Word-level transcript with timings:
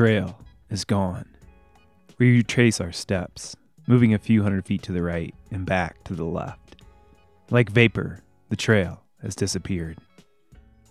trail 0.00 0.40
is 0.70 0.86
gone. 0.86 1.28
We 2.16 2.38
retrace 2.38 2.80
our 2.80 2.90
steps, 2.90 3.54
moving 3.86 4.14
a 4.14 4.18
few 4.18 4.42
hundred 4.42 4.64
feet 4.64 4.82
to 4.84 4.92
the 4.92 5.02
right 5.02 5.34
and 5.50 5.66
back 5.66 6.02
to 6.04 6.14
the 6.14 6.24
left. 6.24 6.76
Like 7.50 7.68
vapor, 7.68 8.22
the 8.48 8.56
trail 8.56 9.02
has 9.20 9.34
disappeared. 9.34 9.98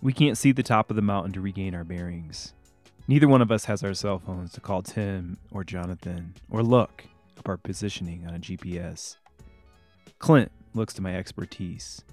We 0.00 0.12
can't 0.12 0.38
see 0.38 0.52
the 0.52 0.62
top 0.62 0.90
of 0.90 0.94
the 0.96 1.02
mountain 1.02 1.32
to 1.32 1.40
regain 1.40 1.74
our 1.74 1.82
bearings. 1.82 2.54
Neither 3.08 3.26
one 3.26 3.42
of 3.42 3.50
us 3.50 3.64
has 3.64 3.82
our 3.82 3.94
cell 3.94 4.20
phones 4.20 4.52
to 4.52 4.60
call 4.60 4.82
Tim 4.82 5.38
or 5.50 5.64
Jonathan 5.64 6.34
or 6.48 6.62
look 6.62 7.02
up 7.36 7.48
our 7.48 7.56
positioning 7.56 8.28
on 8.28 8.36
a 8.36 8.38
GPS. 8.38 9.16
Clint 10.20 10.52
looks 10.72 10.94
to 10.94 11.02
my 11.02 11.16
expertise. 11.16 12.04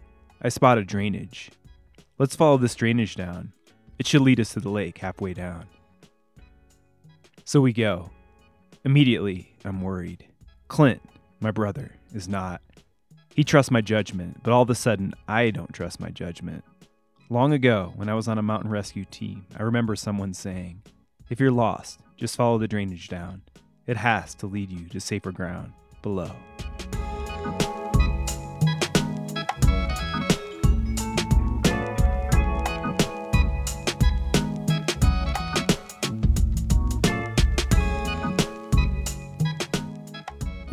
I 0.42 0.50
spot 0.50 0.80
a 0.80 0.84
drainage. 0.84 1.52
Let's 2.18 2.36
follow 2.36 2.58
this 2.58 2.74
drainage 2.74 3.16
down. 3.16 3.54
It 4.00 4.08
should 4.08 4.22
lead 4.22 4.40
us 4.40 4.54
to 4.54 4.60
the 4.60 4.72
lake 4.72 4.98
halfway 4.98 5.36
down. 5.36 5.68
So 7.48 7.62
we 7.62 7.72
go. 7.72 8.10
Immediately, 8.84 9.54
I'm 9.64 9.82
worried. 9.82 10.28
Clint, 10.68 11.02
my 11.40 11.50
brother, 11.50 11.94
is 12.14 12.28
not. 12.28 12.62
He 13.34 13.46
trusts 13.46 13.72
my 13.72 13.80
judgment, 13.80 14.44
but 14.44 14.52
all 14.52 14.64
of 14.64 14.70
a 14.70 14.76
sudden, 14.76 15.14
I 15.30 15.52
don't 15.52 15.72
trust 15.72 16.02
my 16.02 16.10
judgment. 16.10 16.66
Long 17.30 17.54
ago, 17.54 17.94
when 17.96 18.10
I 18.10 18.16
was 18.16 18.28
on 18.28 18.38
a 18.38 18.42
mountain 18.42 18.70
rescue 18.70 19.06
team, 19.06 19.46
I 19.58 19.64
remember 19.64 19.96
someone 19.96 20.34
saying, 20.34 20.84
If 21.30 21.40
you're 21.40 21.50
lost, 21.50 22.02
just 22.18 22.36
follow 22.36 22.58
the 22.58 22.68
drainage 22.68 23.08
down. 23.08 23.44
It 23.86 23.96
has 23.96 24.36
to 24.36 24.46
lead 24.46 24.70
you 24.70 24.90
to 24.90 25.00
safer 25.00 25.32
ground 25.32 25.72
below. 26.02 26.32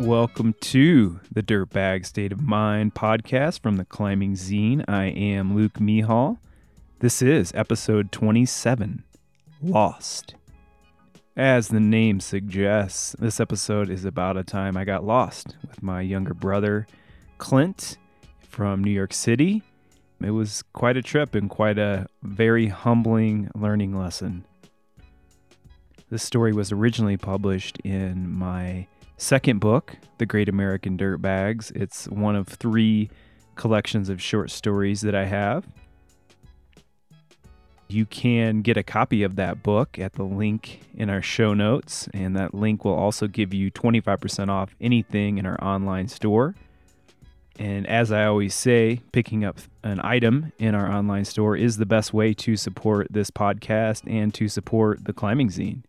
Welcome 0.05 0.53
to 0.61 1.19
the 1.31 1.41
Dirtbag 1.41 2.05
State 2.05 2.31
of 2.31 2.39
Mind 2.39 2.93
podcast 2.93 3.59
from 3.61 3.77
the 3.77 3.85
Climbing 3.85 4.33
Zine. 4.33 4.85
I 4.87 5.05
am 5.05 5.55
Luke 5.55 5.79
Mehall. 5.79 6.37
This 6.99 7.23
is 7.23 7.51
episode 7.55 8.11
27 8.11 9.03
Lost. 9.63 10.35
As 11.35 11.69
the 11.69 11.79
name 11.79 12.19
suggests, 12.19 13.15
this 13.17 13.39
episode 13.39 13.89
is 13.89 14.05
about 14.05 14.37
a 14.37 14.43
time 14.43 14.77
I 14.77 14.85
got 14.85 15.03
lost 15.03 15.57
with 15.67 15.81
my 15.81 16.01
younger 16.01 16.35
brother, 16.35 16.85
Clint, 17.39 17.97
from 18.47 18.83
New 18.83 18.91
York 18.91 19.11
City. 19.11 19.63
It 20.21 20.29
was 20.29 20.63
quite 20.71 20.97
a 20.97 21.01
trip 21.01 21.33
and 21.33 21.49
quite 21.49 21.79
a 21.79 22.05
very 22.21 22.67
humbling 22.67 23.49
learning 23.55 23.97
lesson. 23.97 24.45
This 26.11 26.21
story 26.21 26.53
was 26.53 26.71
originally 26.71 27.17
published 27.17 27.79
in 27.79 28.29
my 28.31 28.85
second 29.17 29.59
book, 29.59 29.95
The 30.17 30.25
Great 30.25 30.49
American 30.49 30.97
Dirtbags. 30.97 31.71
It's 31.75 32.07
one 32.07 32.35
of 32.35 32.47
three 32.47 33.09
collections 33.55 34.09
of 34.09 34.21
short 34.21 34.51
stories 34.51 35.01
that 35.01 35.15
I 35.15 35.25
have. 35.25 35.65
You 37.87 38.05
can 38.05 38.61
get 38.61 38.77
a 38.77 38.83
copy 38.83 39.23
of 39.23 39.35
that 39.35 39.61
book 39.61 39.99
at 39.99 40.13
the 40.13 40.23
link 40.23 40.81
in 40.95 41.09
our 41.09 41.21
show 41.21 41.53
notes, 41.53 42.09
and 42.13 42.35
that 42.35 42.53
link 42.53 42.83
will 42.83 42.95
also 42.95 43.27
give 43.27 43.53
you 43.53 43.71
25% 43.71 44.49
off 44.49 44.75
anything 44.81 45.37
in 45.37 45.45
our 45.45 45.63
online 45.63 46.07
store. 46.07 46.55
And 47.57 47.87
as 47.87 48.11
I 48.11 48.25
always 48.25 48.53
say, 48.53 49.01
picking 49.13 49.45
up 49.45 49.59
an 49.83 50.01
item 50.03 50.51
in 50.57 50.75
our 50.75 50.91
online 50.91 51.23
store 51.23 51.55
is 51.55 51.77
the 51.77 51.85
best 51.85 52.13
way 52.13 52.33
to 52.33 52.57
support 52.57 53.07
this 53.11 53.31
podcast 53.31 54.01
and 54.11 54.33
to 54.33 54.49
support 54.49 55.05
the 55.05 55.13
climbing 55.13 55.49
zine 55.49 55.83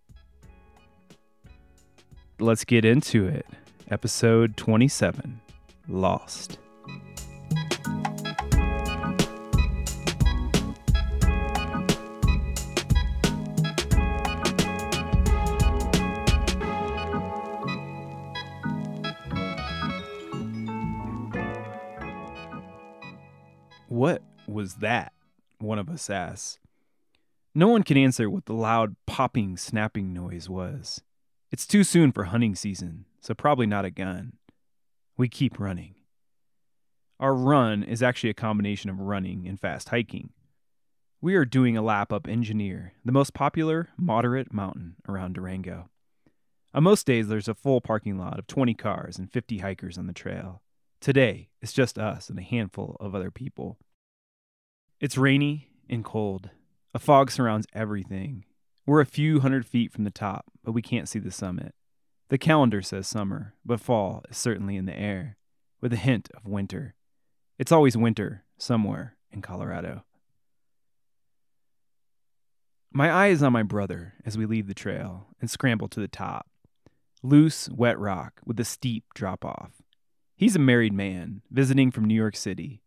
let's 2.39 2.65
get 2.65 2.85
into 2.85 3.27
it. 3.27 3.47
Episode 3.91 4.57
27 4.57 5.41
Lost. 5.89 6.59
What 23.89 24.23
was 24.47 24.75
that? 24.77 25.13
One 25.59 25.79
of 25.79 25.89
us 25.89 26.11
asked. 26.11 26.59
No 27.55 27.69
one 27.69 27.83
can 27.83 27.97
answer 27.97 28.29
what 28.29 28.45
the 28.45 28.53
loud 28.53 28.97
popping, 29.07 29.57
snapping 29.57 30.13
noise 30.13 30.51
was. 30.51 31.01
It's 31.57 31.67
too 31.67 31.85
soon 31.85 32.13
for 32.13 32.25
hunting 32.25 32.55
season, 32.55 33.07
so 33.19 33.33
probably 33.33 33.65
not 33.65 33.87
a 33.87 33.91
gun. 33.91 34.35
We 35.17 35.27
keep 35.27 35.59
running. 35.59 35.95
Our 37.19 37.33
run 37.33 37.83
is 37.83 38.03
actually 38.03 38.29
a 38.29 38.35
combination 38.35 38.91
of 38.91 39.01
running 39.01 39.49
and 39.49 39.59
fast 39.59 39.89
hiking. 39.89 40.35
We 41.23 41.35
are 41.35 41.47
doing 41.47 41.75
a 41.75 41.81
lap 41.81 42.13
up 42.13 42.29
Engineer, 42.29 42.93
the 43.07 43.11
most 43.11 43.33
popular 43.33 43.89
moderate 43.97 44.53
mountain 44.53 44.97
around 45.09 45.33
Durango. 45.33 45.89
On 46.75 46.85
most 46.85 47.07
days, 47.07 47.29
there's 47.29 47.49
a 47.49 47.55
full 47.55 47.81
parking 47.81 48.19
lot 48.19 48.39
of 48.39 48.47
20 48.47 48.75
cars 48.75 49.19
and 49.19 49.33
50 49.33 49.57
hikers 49.61 49.97
on 49.97 50.07
the 50.07 50.13
trail. 50.13 50.61
Today, 51.01 51.49
it's 51.63 51.73
just 51.73 51.99
us 51.99 52.29
and 52.29 52.39
a 52.39 52.43
handful 52.43 52.99
of 53.01 53.15
other 53.15 53.31
people. 53.31 53.79
It's 55.01 55.17
rainy 55.17 55.71
and 55.89 56.05
cold. 56.05 56.51
A 56.93 56.99
fog 56.99 57.31
surrounds 57.31 57.67
everything, 57.73 58.45
we're 58.87 59.01
a 59.01 59.07
few 59.07 59.41
hundred 59.41 59.67
feet 59.67 59.93
from 59.93 60.05
the 60.05 60.13
top, 60.13 60.47
but 60.67 60.73
we 60.73 60.83
can't 60.83 61.09
see 61.09 61.21
the 61.21 61.31
summit. 61.31 61.73
The 62.29 62.39
calendar 62.39 62.83
says 62.83 63.07
summer, 63.07 63.55
but 63.65 63.81
fall 63.81 64.25
is 64.29 64.37
certainly 64.37 64.77
in 64.77 64.85
the 64.85 64.99
air, 64.99 65.37
with 65.81 65.93
a 65.93 65.97
hint 65.97 66.29
of 66.35 66.45
winter. 66.45 66.97
It's 67.57 67.71
always 67.71 67.97
winter 67.97 68.43
somewhere 68.59 69.17
in 69.31 69.43
Colorado. 69.43 70.03
My 72.93 73.11
eye 73.11 73.29
is 73.29 73.45
on 73.45 73.53
my 73.53 73.63
brother 73.63 74.15
as 74.25 74.37
we 74.37 74.45
leave 74.45 74.67
the 74.67 74.75
trail 74.75 75.29
and 75.41 75.49
scramble 75.49 75.87
to 75.87 76.01
the 76.01 76.09
top. 76.09 76.49
Loose, 77.23 77.69
wet 77.71 77.97
rock 77.97 78.41
with 78.45 78.59
a 78.59 78.65
steep 78.65 79.05
drop 79.15 79.45
off. 79.45 79.71
He's 80.35 80.57
a 80.57 80.61
married 80.61 80.93
man, 80.93 81.43
visiting 81.49 81.93
from 81.93 82.07
New 82.07 82.15
York 82.15 82.35
City. 82.35 82.83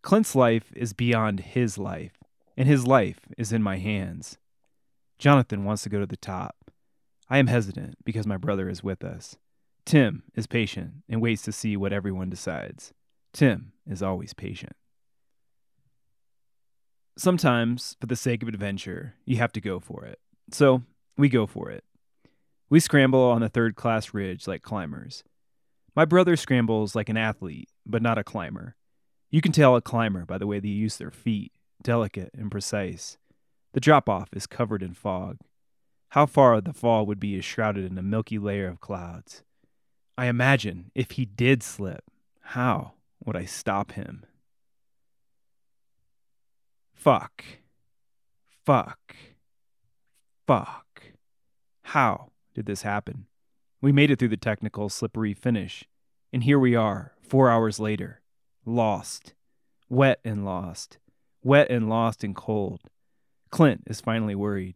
Clint's 0.00 0.34
life 0.34 0.72
is 0.74 0.94
beyond 0.94 1.40
his 1.40 1.76
life, 1.76 2.16
and 2.56 2.66
his 2.66 2.86
life 2.86 3.20
is 3.36 3.52
in 3.52 3.62
my 3.62 3.76
hands. 3.76 4.38
Jonathan 5.18 5.64
wants 5.64 5.82
to 5.82 5.90
go 5.90 6.00
to 6.00 6.06
the 6.06 6.16
top. 6.16 6.56
I 7.30 7.38
am 7.38 7.46
hesitant 7.46 7.96
because 8.04 8.26
my 8.26 8.36
brother 8.36 8.68
is 8.68 8.82
with 8.82 9.04
us. 9.04 9.36
Tim 9.86 10.24
is 10.34 10.48
patient 10.48 10.94
and 11.08 11.22
waits 11.22 11.42
to 11.42 11.52
see 11.52 11.76
what 11.76 11.92
everyone 11.92 12.28
decides. 12.28 12.92
Tim 13.32 13.72
is 13.86 14.02
always 14.02 14.34
patient. 14.34 14.72
Sometimes, 17.16 17.96
for 18.00 18.06
the 18.06 18.16
sake 18.16 18.42
of 18.42 18.48
adventure, 18.48 19.14
you 19.24 19.36
have 19.36 19.52
to 19.52 19.60
go 19.60 19.78
for 19.78 20.04
it. 20.04 20.18
So, 20.50 20.82
we 21.16 21.28
go 21.28 21.46
for 21.46 21.70
it. 21.70 21.84
We 22.68 22.80
scramble 22.80 23.22
on 23.22 23.42
the 23.42 23.48
third 23.48 23.76
class 23.76 24.12
ridge 24.12 24.48
like 24.48 24.62
climbers. 24.62 25.22
My 25.94 26.04
brother 26.04 26.36
scrambles 26.36 26.96
like 26.96 27.08
an 27.08 27.16
athlete, 27.16 27.68
but 27.86 28.02
not 28.02 28.18
a 28.18 28.24
climber. 28.24 28.74
You 29.30 29.40
can 29.40 29.52
tell 29.52 29.76
a 29.76 29.82
climber 29.82 30.24
by 30.24 30.38
the 30.38 30.46
way 30.46 30.58
they 30.60 30.68
use 30.68 30.96
their 30.96 31.10
feet, 31.10 31.52
delicate 31.82 32.30
and 32.36 32.50
precise. 32.50 33.18
The 33.72 33.80
drop 33.80 34.08
off 34.08 34.30
is 34.32 34.46
covered 34.46 34.82
in 34.82 34.94
fog. 34.94 35.36
How 36.10 36.26
far 36.26 36.60
the 36.60 36.72
fall 36.72 37.06
would 37.06 37.20
be 37.20 37.36
is 37.36 37.44
shrouded 37.44 37.90
in 37.90 37.96
a 37.96 38.02
milky 38.02 38.38
layer 38.38 38.66
of 38.66 38.80
clouds. 38.80 39.44
I 40.18 40.26
imagine 40.26 40.90
if 40.92 41.12
he 41.12 41.24
did 41.24 41.62
slip, 41.62 42.02
how 42.40 42.94
would 43.24 43.36
I 43.36 43.44
stop 43.44 43.92
him? 43.92 44.24
Fuck. 46.94 47.44
Fuck. 48.66 49.14
Fuck. 50.48 51.02
How 51.82 52.30
did 52.54 52.66
this 52.66 52.82
happen? 52.82 53.26
We 53.80 53.92
made 53.92 54.10
it 54.10 54.18
through 54.18 54.28
the 54.28 54.36
technical, 54.36 54.88
slippery 54.88 55.32
finish, 55.32 55.84
and 56.32 56.42
here 56.42 56.58
we 56.58 56.74
are, 56.74 57.12
four 57.22 57.50
hours 57.50 57.78
later, 57.78 58.20
lost. 58.66 59.34
Wet 59.88 60.18
and 60.24 60.44
lost. 60.44 60.98
Wet 61.42 61.70
and 61.70 61.88
lost 61.88 62.24
and 62.24 62.34
cold. 62.34 62.80
Clint 63.50 63.84
is 63.86 64.00
finally 64.00 64.34
worried. 64.34 64.74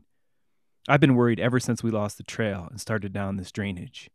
I've 0.86 1.00
been 1.00 1.14
worried 1.14 1.40
ever 1.40 1.58
since 1.60 1.82
we 1.82 1.90
lost 1.90 2.18
the 2.18 2.24
trail 2.24 2.68
and 2.70 2.78
started 2.78 3.12
down 3.12 3.36
this 3.36 3.50
drainage. 3.50 4.10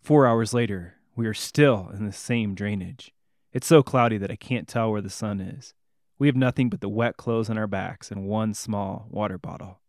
Four 0.00 0.26
hours 0.26 0.54
later, 0.54 0.94
we 1.14 1.26
are 1.26 1.34
still 1.34 1.90
in 1.92 2.06
the 2.06 2.12
same 2.12 2.54
drainage. 2.54 3.12
It's 3.52 3.66
so 3.66 3.82
cloudy 3.82 4.16
that 4.16 4.30
I 4.30 4.36
can't 4.36 4.66
tell 4.66 4.90
where 4.90 5.02
the 5.02 5.10
sun 5.10 5.38
is. 5.38 5.74
We 6.18 6.26
have 6.26 6.36
nothing 6.36 6.70
but 6.70 6.80
the 6.80 6.88
wet 6.88 7.18
clothes 7.18 7.50
on 7.50 7.58
our 7.58 7.66
backs 7.66 8.10
and 8.10 8.26
one 8.26 8.54
small 8.54 9.06
water 9.10 9.36
bottle. 9.36 9.80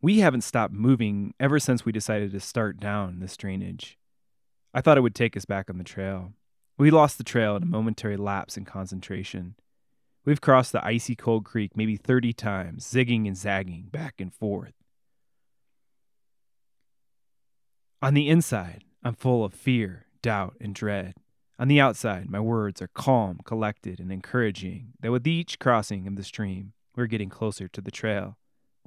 We 0.00 0.20
haven't 0.20 0.42
stopped 0.42 0.72
moving 0.72 1.34
ever 1.40 1.58
since 1.58 1.84
we 1.84 1.90
decided 1.90 2.30
to 2.30 2.38
start 2.40 2.78
down 2.78 3.18
this 3.18 3.36
drainage. 3.36 3.98
I 4.72 4.80
thought 4.80 4.96
it 4.96 5.00
would 5.00 5.14
take 5.16 5.36
us 5.36 5.44
back 5.44 5.68
on 5.68 5.78
the 5.78 5.84
trail. 5.84 6.34
We 6.78 6.92
lost 6.92 7.18
the 7.18 7.24
trail 7.24 7.56
in 7.56 7.64
a 7.64 7.66
momentary 7.66 8.16
lapse 8.16 8.56
in 8.56 8.64
concentration. 8.64 9.56
We've 10.26 10.40
crossed 10.40 10.72
the 10.72 10.84
icy 10.84 11.14
cold 11.14 11.44
creek 11.44 11.76
maybe 11.76 11.96
30 11.96 12.32
times, 12.32 12.84
zigging 12.84 13.28
and 13.28 13.36
zagging 13.36 13.88
back 13.92 14.20
and 14.20 14.34
forth. 14.34 14.74
On 18.02 18.12
the 18.12 18.28
inside, 18.28 18.82
I'm 19.04 19.14
full 19.14 19.44
of 19.44 19.54
fear, 19.54 20.06
doubt, 20.22 20.56
and 20.60 20.74
dread. 20.74 21.14
On 21.60 21.68
the 21.68 21.80
outside, 21.80 22.28
my 22.28 22.40
words 22.40 22.82
are 22.82 22.88
calm, 22.88 23.38
collected, 23.44 24.00
and 24.00 24.12
encouraging 24.12 24.94
that 25.00 25.12
with 25.12 25.28
each 25.28 25.60
crossing 25.60 26.08
of 26.08 26.16
the 26.16 26.24
stream, 26.24 26.72
we're 26.96 27.06
getting 27.06 27.28
closer 27.28 27.68
to 27.68 27.80
the 27.80 27.92
trail, 27.92 28.36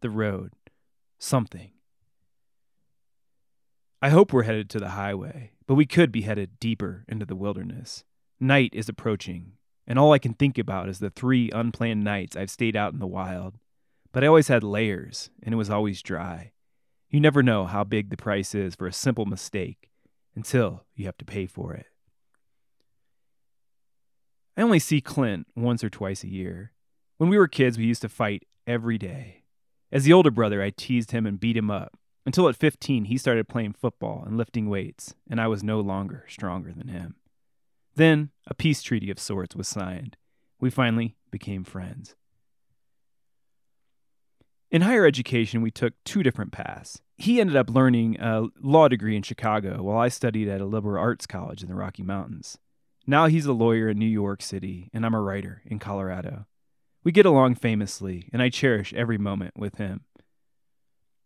the 0.02 0.10
road, 0.10 0.52
something. 1.18 1.72
I 4.02 4.10
hope 4.10 4.34
we're 4.34 4.44
headed 4.44 4.70
to 4.72 4.80
the 4.80 4.90
highway, 4.90 5.54
but 5.68 5.76
we 5.76 5.86
could 5.86 6.12
be 6.12 6.22
headed 6.22 6.60
deeper 6.60 7.06
into 7.08 7.26
the 7.26 7.36
wilderness. 7.36 8.04
Night 8.40 8.72
is 8.74 8.90
approaching, 8.90 9.54
and 9.90 9.98
all 9.98 10.14
I 10.14 10.20
can 10.20 10.36
think 10.36 10.60
about 10.60 10.88
is 10.88 11.00
the 11.00 11.10
three 11.10 11.50
unplanned 11.50 12.04
nights 12.04 12.38
I've 12.38 12.52
stayed 12.52 12.76
out 12.76 12.94
in 12.94 13.00
the 13.00 13.08
wild. 13.08 13.56
But 14.12 14.24
I 14.24 14.28
always 14.28 14.48
had 14.48 14.64
layers, 14.64 15.32
and 15.42 15.52
it 15.52 15.58
was 15.58 15.72
always 15.72 16.04
dry. 16.04 16.52
You 17.10 17.20
never 17.20 17.42
know 17.42 17.66
how 17.66 17.84
big 17.84 18.10
the 18.10 18.18
price 18.18 18.54
is 18.54 18.76
for 18.76 18.86
a 18.86 18.94
simple 18.94 19.26
mistake 19.26 19.90
until 20.36 20.86
you 20.96 21.06
have 21.06 21.18
to 21.18 21.26
pay 21.26 21.48
for 21.48 21.74
it. 21.74 21.88
I 24.56 24.62
only 24.62 24.80
see 24.80 25.02
Clint 25.02 25.48
once 25.56 25.84
or 25.84 25.90
twice 25.90 26.24
a 26.24 26.30
year. 26.30 26.72
When 27.18 27.30
we 27.30 27.38
were 27.38 27.48
kids, 27.48 27.78
we 27.78 27.86
used 27.86 28.04
to 28.04 28.10
fight 28.10 28.44
every 28.68 29.00
day. 29.00 29.44
As 29.92 30.04
the 30.04 30.14
older 30.14 30.32
brother, 30.32 30.62
I 30.62 30.70
teased 30.70 31.12
him 31.12 31.26
and 31.26 31.40
beat 31.40 31.58
him 31.58 31.72
up 31.72 31.98
until 32.26 32.48
at 32.48 32.56
15 32.56 33.06
he 33.06 33.18
started 33.18 33.48
playing 33.48 33.74
football 33.74 34.24
and 34.24 34.38
lifting 34.38 34.70
weights, 34.70 35.16
and 35.28 35.42
I 35.42 35.48
was 35.48 35.64
no 35.64 35.80
longer 35.80 36.26
stronger 36.28 36.72
than 36.72 36.90
him. 36.90 37.16
Then 38.00 38.30
a 38.48 38.54
peace 38.54 38.82
treaty 38.82 39.12
of 39.12 39.20
sorts 39.20 39.58
was 39.58 39.68
signed. 39.68 40.16
We 40.58 40.70
finally 40.70 41.18
became 41.32 41.66
friends. 41.66 42.16
In 44.72 44.84
higher 44.84 45.06
education, 45.06 45.62
we 45.62 45.70
took 45.70 45.96
two 46.06 46.24
different 46.24 46.54
paths. 46.54 47.02
He 47.18 47.42
ended 47.42 47.58
up 47.58 47.70
learning 47.70 48.16
a 48.18 48.46
law 48.62 48.88
degree 48.88 49.18
in 49.18 49.24
Chicago, 49.24 49.84
while 49.84 49.98
I 49.98 50.08
studied 50.08 50.48
at 50.48 50.62
a 50.62 50.66
liberal 50.66 50.98
arts 51.04 51.28
college 51.28 51.62
in 51.62 51.68
the 51.68 51.76
Rocky 51.76 52.02
Mountains. 52.02 52.58
Now 53.06 53.26
he's 53.28 53.46
a 53.46 53.52
lawyer 53.52 53.90
in 53.90 54.00
New 54.00 54.06
York 54.06 54.42
City, 54.42 54.90
and 54.94 55.06
I'm 55.06 55.14
a 55.14 55.22
writer 55.22 55.62
in 55.66 55.78
Colorado. 55.80 56.46
We 57.04 57.12
get 57.12 57.26
along 57.26 57.56
famously, 57.56 58.30
and 58.32 58.42
I 58.42 58.48
cherish 58.48 58.94
every 58.94 59.18
moment 59.18 59.56
with 59.58 59.76
him. 59.76 60.06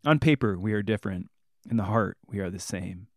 On 0.07 0.17
paper, 0.17 0.57
we 0.57 0.73
are 0.73 0.81
different. 0.81 1.29
In 1.69 1.77
the 1.77 1.83
heart, 1.83 2.17
we 2.27 2.39
are 2.39 2.49
the 2.49 2.57
same. 2.57 3.09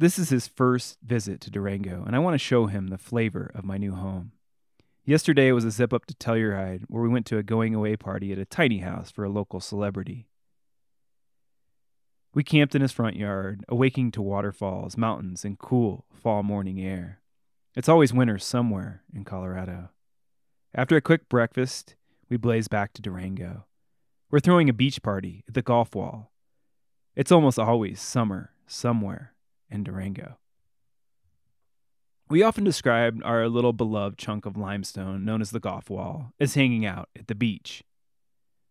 This 0.00 0.18
is 0.18 0.30
his 0.30 0.48
first 0.48 0.96
visit 1.02 1.42
to 1.42 1.50
Durango, 1.50 2.04
and 2.06 2.16
I 2.16 2.20
want 2.20 2.32
to 2.32 2.38
show 2.38 2.68
him 2.68 2.86
the 2.86 2.96
flavor 2.96 3.50
of 3.54 3.66
my 3.66 3.76
new 3.76 3.92
home. 3.92 4.32
Yesterday 5.04 5.52
was 5.52 5.66
a 5.66 5.70
zip 5.70 5.92
up 5.92 6.06
to 6.06 6.14
Telluride, 6.14 6.84
where 6.88 7.02
we 7.02 7.10
went 7.10 7.26
to 7.26 7.36
a 7.36 7.42
going 7.42 7.74
away 7.74 7.96
party 7.96 8.32
at 8.32 8.38
a 8.38 8.46
tiny 8.46 8.78
house 8.78 9.10
for 9.10 9.24
a 9.24 9.28
local 9.28 9.60
celebrity. 9.60 10.26
We 12.32 12.42
camped 12.42 12.74
in 12.74 12.80
his 12.80 12.92
front 12.92 13.16
yard, 13.16 13.62
awaking 13.68 14.12
to 14.12 14.22
waterfalls, 14.22 14.96
mountains, 14.96 15.44
and 15.44 15.58
cool 15.58 16.06
fall 16.10 16.42
morning 16.42 16.80
air. 16.80 17.20
It's 17.76 17.90
always 17.90 18.14
winter 18.14 18.38
somewhere 18.38 19.02
in 19.14 19.24
Colorado. 19.24 19.90
After 20.74 20.96
a 20.96 21.02
quick 21.02 21.28
breakfast, 21.28 21.94
we 22.30 22.38
blaze 22.38 22.68
back 22.68 22.94
to 22.94 23.02
Durango. 23.02 23.66
We're 24.30 24.40
throwing 24.40 24.70
a 24.70 24.72
beach 24.72 25.02
party 25.02 25.44
at 25.46 25.52
the 25.52 25.60
golf 25.60 25.94
wall. 25.94 26.32
It's 27.14 27.30
almost 27.30 27.58
always 27.58 28.00
summer 28.00 28.52
somewhere 28.66 29.34
in 29.70 29.84
Durango. 29.84 30.38
We 32.28 32.42
often 32.42 32.62
describe 32.62 33.20
our 33.24 33.48
little 33.48 33.72
beloved 33.72 34.16
chunk 34.16 34.46
of 34.46 34.56
limestone, 34.56 35.24
known 35.24 35.40
as 35.40 35.50
the 35.50 35.58
Golf 35.58 35.90
Wall, 35.90 36.32
as 36.38 36.54
hanging 36.54 36.86
out 36.86 37.08
at 37.18 37.26
the 37.26 37.34
beach. 37.34 37.82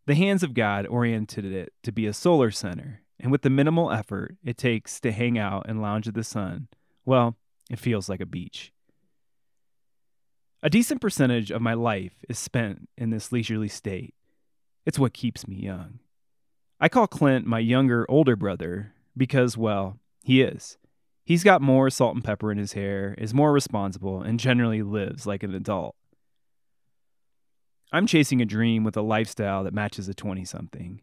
The 0.06 0.16
hands 0.16 0.44
of 0.44 0.54
God 0.54 0.88
oriented 0.88 1.46
it 1.46 1.74
to 1.84 1.92
be 1.92 2.06
a 2.06 2.14
solar 2.14 2.52
center, 2.52 3.02
and 3.20 3.32
with 3.32 3.42
the 3.42 3.50
minimal 3.50 3.92
effort 3.92 4.38
it 4.44 4.58
takes 4.58 5.00
to 5.02 5.12
hang 5.12 5.38
out 5.38 5.66
and 5.68 5.82
lounge 5.82 6.08
at 6.08 6.14
the 6.14 6.24
sun, 6.24 6.70
well, 7.06 7.36
it 7.70 7.80
feels 7.80 8.08
like 8.08 8.22
a 8.22 8.26
beach. 8.26 8.72
A 10.64 10.70
decent 10.70 11.00
percentage 11.00 11.52
of 11.52 11.62
my 11.62 11.74
life 11.74 12.24
is 12.28 12.40
spent 12.40 12.90
in 12.98 13.12
this 13.12 13.32
leisurely 13.32 13.68
state. 13.68 14.14
It's 14.86 15.00
what 15.00 15.14
keeps 15.14 15.48
me 15.48 15.58
young. 15.58 16.00
I 16.80 16.90
call 16.90 17.08
Clint 17.08 17.46
my 17.46 17.60
younger, 17.60 18.06
older 18.10 18.36
brother 18.36 18.94
because, 19.16 19.58
well, 19.58 20.00
he 20.24 20.42
is. 20.42 20.78
He's 21.30 21.44
got 21.44 21.62
more 21.62 21.92
salt 21.92 22.16
and 22.16 22.24
pepper 22.24 22.52
in 22.52 22.58
his 22.58 22.74
hair, 22.74 23.14
is 23.20 23.36
more 23.36 23.52
responsible, 23.52 24.24
and 24.24 24.40
generally 24.40 24.82
lives 24.82 25.28
like 25.28 25.44
an 25.44 25.54
adult. 25.54 25.96
I'm 27.92 28.08
chasing 28.08 28.42
a 28.42 28.46
dream 28.46 28.84
with 28.84 28.98
a 28.98 29.04
lifestyle 29.04 29.64
that 29.64 29.74
matches 29.76 30.10
a 30.10 30.16
20 30.16 30.44
something. 30.44 31.02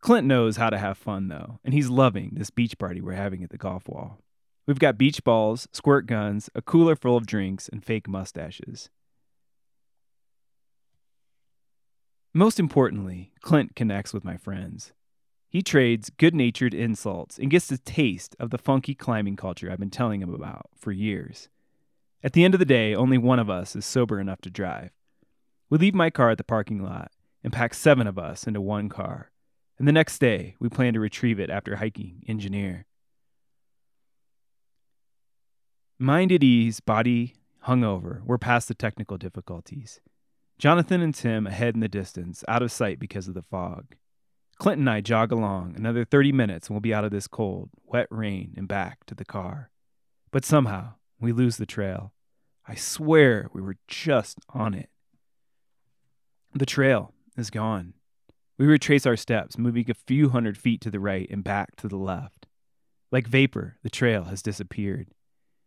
Clint 0.00 0.26
knows 0.26 0.56
how 0.56 0.70
to 0.70 0.78
have 0.78 0.96
fun, 0.96 1.28
though, 1.28 1.60
and 1.62 1.74
he's 1.74 1.90
loving 1.90 2.30
this 2.32 2.48
beach 2.48 2.78
party 2.78 3.02
we're 3.02 3.12
having 3.12 3.44
at 3.44 3.50
the 3.50 3.58
golf 3.58 3.86
wall. 3.86 4.20
We've 4.66 4.78
got 4.78 4.96
beach 4.96 5.22
balls, 5.22 5.68
squirt 5.70 6.06
guns, 6.06 6.48
a 6.54 6.62
cooler 6.62 6.96
full 6.96 7.18
of 7.18 7.26
drinks, 7.26 7.68
and 7.68 7.84
fake 7.84 8.08
mustaches. 8.08 8.88
Most 12.32 12.58
importantly, 12.58 13.34
Clint 13.42 13.76
connects 13.76 14.14
with 14.14 14.24
my 14.24 14.38
friends. 14.38 14.94
He 15.52 15.60
trades 15.60 16.08
good 16.08 16.34
natured 16.34 16.72
insults 16.72 17.38
and 17.38 17.50
gets 17.50 17.70
a 17.70 17.76
taste 17.76 18.34
of 18.40 18.48
the 18.48 18.56
funky 18.56 18.94
climbing 18.94 19.36
culture 19.36 19.70
I've 19.70 19.78
been 19.78 19.90
telling 19.90 20.22
him 20.22 20.32
about 20.32 20.70
for 20.78 20.92
years. 20.92 21.50
At 22.24 22.32
the 22.32 22.42
end 22.42 22.54
of 22.54 22.58
the 22.58 22.64
day, 22.64 22.94
only 22.94 23.18
one 23.18 23.38
of 23.38 23.50
us 23.50 23.76
is 23.76 23.84
sober 23.84 24.18
enough 24.18 24.40
to 24.40 24.50
drive. 24.50 24.92
We 25.68 25.76
leave 25.76 25.94
my 25.94 26.08
car 26.08 26.30
at 26.30 26.38
the 26.38 26.42
parking 26.42 26.82
lot 26.82 27.12
and 27.44 27.52
pack 27.52 27.74
seven 27.74 28.06
of 28.06 28.18
us 28.18 28.46
into 28.46 28.62
one 28.62 28.88
car. 28.88 29.30
And 29.78 29.86
the 29.86 29.92
next 29.92 30.20
day, 30.20 30.56
we 30.58 30.70
plan 30.70 30.94
to 30.94 31.00
retrieve 31.00 31.38
it 31.38 31.50
after 31.50 31.76
hiking 31.76 32.24
Engineer. 32.26 32.86
Mind 35.98 36.32
at 36.32 36.42
ease, 36.42 36.80
body 36.80 37.34
hungover, 37.66 38.22
we're 38.24 38.38
past 38.38 38.68
the 38.68 38.74
technical 38.74 39.18
difficulties. 39.18 40.00
Jonathan 40.56 41.02
and 41.02 41.14
Tim 41.14 41.46
ahead 41.46 41.74
in 41.74 41.80
the 41.80 41.88
distance, 41.88 42.42
out 42.48 42.62
of 42.62 42.72
sight 42.72 42.98
because 42.98 43.28
of 43.28 43.34
the 43.34 43.42
fog. 43.42 43.96
Clint 44.62 44.78
and 44.78 44.88
I 44.88 45.00
jog 45.00 45.32
along 45.32 45.74
another 45.74 46.04
30 46.04 46.30
minutes 46.30 46.68
and 46.68 46.76
we'll 46.76 46.80
be 46.80 46.94
out 46.94 47.04
of 47.04 47.10
this 47.10 47.26
cold, 47.26 47.70
wet 47.84 48.06
rain 48.12 48.54
and 48.56 48.68
back 48.68 49.04
to 49.06 49.14
the 49.16 49.24
car. 49.24 49.72
But 50.30 50.44
somehow 50.44 50.92
we 51.18 51.32
lose 51.32 51.56
the 51.56 51.66
trail. 51.66 52.12
I 52.64 52.76
swear 52.76 53.48
we 53.52 53.60
were 53.60 53.78
just 53.88 54.38
on 54.50 54.72
it. 54.72 54.88
The 56.54 56.64
trail 56.64 57.12
is 57.36 57.50
gone. 57.50 57.94
We 58.56 58.66
retrace 58.66 59.04
our 59.04 59.16
steps, 59.16 59.58
moving 59.58 59.90
a 59.90 59.94
few 59.94 60.28
hundred 60.28 60.56
feet 60.56 60.80
to 60.82 60.92
the 60.92 61.00
right 61.00 61.28
and 61.28 61.42
back 61.42 61.74
to 61.78 61.88
the 61.88 61.96
left. 61.96 62.46
Like 63.10 63.26
vapor, 63.26 63.78
the 63.82 63.90
trail 63.90 64.26
has 64.26 64.42
disappeared. 64.42 65.08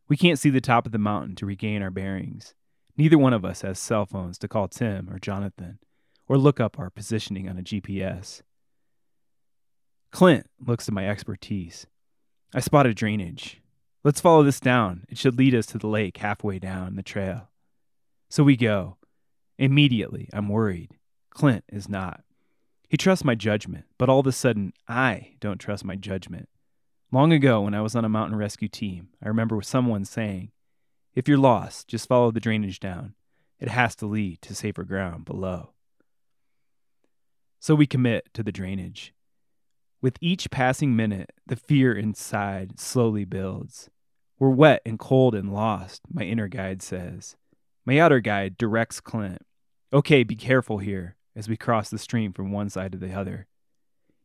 We 0.07 0.15
can't 0.15 0.39
see 0.39 0.49
the 0.49 0.61
top 0.61 0.85
of 0.85 0.93
the 0.93 0.97
mountain 0.97 1.35
to 1.35 1.45
regain 1.45 1.81
our 1.81 1.91
bearings. 1.91 2.53
Neither 2.95 3.17
one 3.17 3.33
of 3.33 3.43
us 3.43 3.59
has 3.59 3.77
cell 3.77 4.05
phones 4.05 4.37
to 4.37 4.47
call 4.47 4.69
Tim 4.69 5.09
or 5.09 5.19
Jonathan 5.19 5.79
or 6.29 6.37
look 6.37 6.61
up 6.61 6.79
our 6.79 6.89
positioning 6.89 7.49
on 7.49 7.57
a 7.57 7.61
GPS. 7.61 8.41
Clint 10.15 10.49
looks 10.65 10.87
at 10.87 10.93
my 10.93 11.09
expertise. 11.09 11.87
I 12.53 12.61
spotted 12.61 12.95
drainage. 12.95 13.61
Let's 14.01 14.21
follow 14.21 14.43
this 14.43 14.61
down. 14.61 15.03
It 15.09 15.17
should 15.17 15.37
lead 15.37 15.53
us 15.53 15.65
to 15.65 15.77
the 15.77 15.89
lake 15.89 16.15
halfway 16.15 16.57
down 16.57 16.95
the 16.95 17.03
trail. 17.03 17.49
So 18.29 18.41
we 18.41 18.55
go. 18.55 18.95
Immediately, 19.57 20.29
I'm 20.31 20.47
worried. 20.47 20.91
Clint 21.31 21.65
is 21.67 21.89
not. 21.89 22.23
He 22.87 22.95
trusts 22.95 23.25
my 23.25 23.35
judgment, 23.35 23.87
but 23.97 24.07
all 24.07 24.21
of 24.21 24.27
a 24.27 24.31
sudden, 24.31 24.71
I 24.87 25.33
don't 25.41 25.59
trust 25.59 25.83
my 25.83 25.97
judgment. 25.97 26.47
Long 27.11 27.33
ago, 27.33 27.59
when 27.59 27.73
I 27.73 27.81
was 27.81 27.93
on 27.93 28.05
a 28.05 28.09
mountain 28.09 28.37
rescue 28.37 28.69
team, 28.69 29.09
I 29.21 29.27
remember 29.27 29.61
someone 29.61 30.05
saying, 30.05 30.53
If 31.13 31.27
you're 31.27 31.37
lost, 31.37 31.89
just 31.89 32.07
follow 32.07 32.31
the 32.31 32.39
drainage 32.39 32.79
down. 32.79 33.15
It 33.59 33.67
has 33.67 33.97
to 33.97 34.05
lead 34.05 34.41
to 34.43 34.55
safer 34.55 34.85
ground 34.85 35.25
below. 35.25 35.71
So 37.59 37.75
we 37.75 37.85
commit 37.85 38.33
to 38.33 38.43
the 38.43 38.53
drainage. 38.53 39.11
With 40.01 40.17
each 40.21 40.51
passing 40.51 40.95
minute, 40.95 41.31
the 41.47 41.55
fear 41.55 41.93
inside 41.93 42.79
slowly 42.79 43.25
builds. 43.25 43.89
We're 44.37 44.49
wet 44.49 44.81
and 44.85 44.99
cold 44.99 45.33
and 45.33 45.53
lost, 45.53 46.01
my 46.11 46.23
inner 46.23 46.47
guide 46.47 46.81
says. 46.81 47.35
My 47.85 47.99
outer 47.99 48.19
guide 48.19 48.57
directs 48.57 48.99
Clint. 48.99 49.41
Okay, 49.93 50.23
be 50.23 50.35
careful 50.35 50.79
here 50.79 51.15
as 51.35 51.47
we 51.47 51.57
cross 51.57 51.89
the 51.89 51.97
stream 51.97 52.33
from 52.33 52.51
one 52.51 52.69
side 52.69 52.91
to 52.91 52.97
the 52.97 53.13
other. 53.13 53.47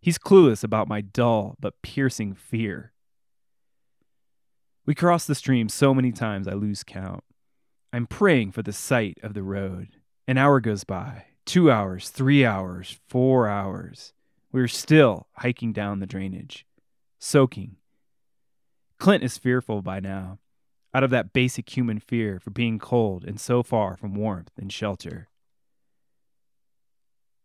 He's 0.00 0.18
clueless 0.18 0.64
about 0.64 0.88
my 0.88 1.00
dull 1.00 1.56
but 1.60 1.82
piercing 1.82 2.34
fear. 2.34 2.92
We 4.86 4.94
cross 4.94 5.26
the 5.26 5.34
stream 5.34 5.68
so 5.68 5.94
many 5.94 6.10
times 6.10 6.48
I 6.48 6.54
lose 6.54 6.82
count. 6.82 7.22
I'm 7.92 8.06
praying 8.06 8.52
for 8.52 8.62
the 8.62 8.72
sight 8.72 9.18
of 9.22 9.34
the 9.34 9.42
road. 9.42 9.88
An 10.26 10.38
hour 10.38 10.60
goes 10.60 10.84
by, 10.84 11.26
two 11.44 11.70
hours, 11.70 12.08
three 12.08 12.44
hours, 12.44 12.98
four 13.08 13.48
hours. 13.48 14.12
We 14.52 14.60
are 14.60 14.68
still 14.68 15.28
hiking 15.34 15.72
down 15.72 16.00
the 16.00 16.06
drainage, 16.06 16.66
soaking. 17.18 17.76
Clint 18.98 19.22
is 19.22 19.38
fearful 19.38 19.80
by 19.80 20.00
now, 20.00 20.38
out 20.92 21.04
of 21.04 21.10
that 21.10 21.32
basic 21.32 21.74
human 21.76 22.00
fear 22.00 22.40
for 22.40 22.50
being 22.50 22.78
cold 22.78 23.24
and 23.24 23.40
so 23.40 23.62
far 23.62 23.96
from 23.96 24.14
warmth 24.14 24.50
and 24.56 24.72
shelter. 24.72 25.28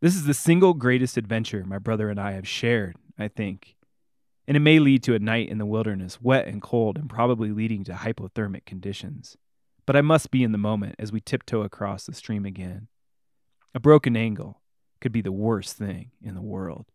This 0.02 0.16
is 0.16 0.26
the 0.26 0.34
single 0.34 0.74
greatest 0.74 1.16
adventure 1.16 1.64
my 1.64 1.78
brother 1.78 2.10
and 2.10 2.20
I 2.20 2.32
have 2.34 2.48
shared, 2.48 2.96
I 3.18 3.28
think. 3.28 3.76
and 4.48 4.56
it 4.56 4.62
may 4.62 4.80
lead 4.80 5.02
to 5.04 5.16
a 5.16 5.20
night 5.20 5.50
in 5.50 5.58
the 5.58 5.66
wilderness, 5.66 6.22
wet 6.22 6.48
and 6.48 6.62
cold, 6.62 6.98
and 6.98 7.10
probably 7.10 7.52
leading 7.52 7.84
to 7.86 7.94
hypothermic 7.94 8.66
conditions. 8.66 9.38
But 9.86 9.96
I 9.96 10.02
must 10.02 10.32
be 10.32 10.44
in 10.44 10.52
the 10.52 10.58
moment 10.58 10.96
as 11.00 11.12
we 11.12 11.20
tiptoe 11.20 11.62
across 11.62 12.06
the 12.06 12.14
stream 12.14 12.46
again. 12.46 12.88
A 13.74 13.80
broken 13.80 14.16
angle 14.16 14.62
could 15.02 15.12
be 15.12 15.22
the 15.22 15.32
worst 15.32 15.78
thing 15.78 16.12
in 16.22 16.36
the 16.36 16.42
world. 16.42 16.86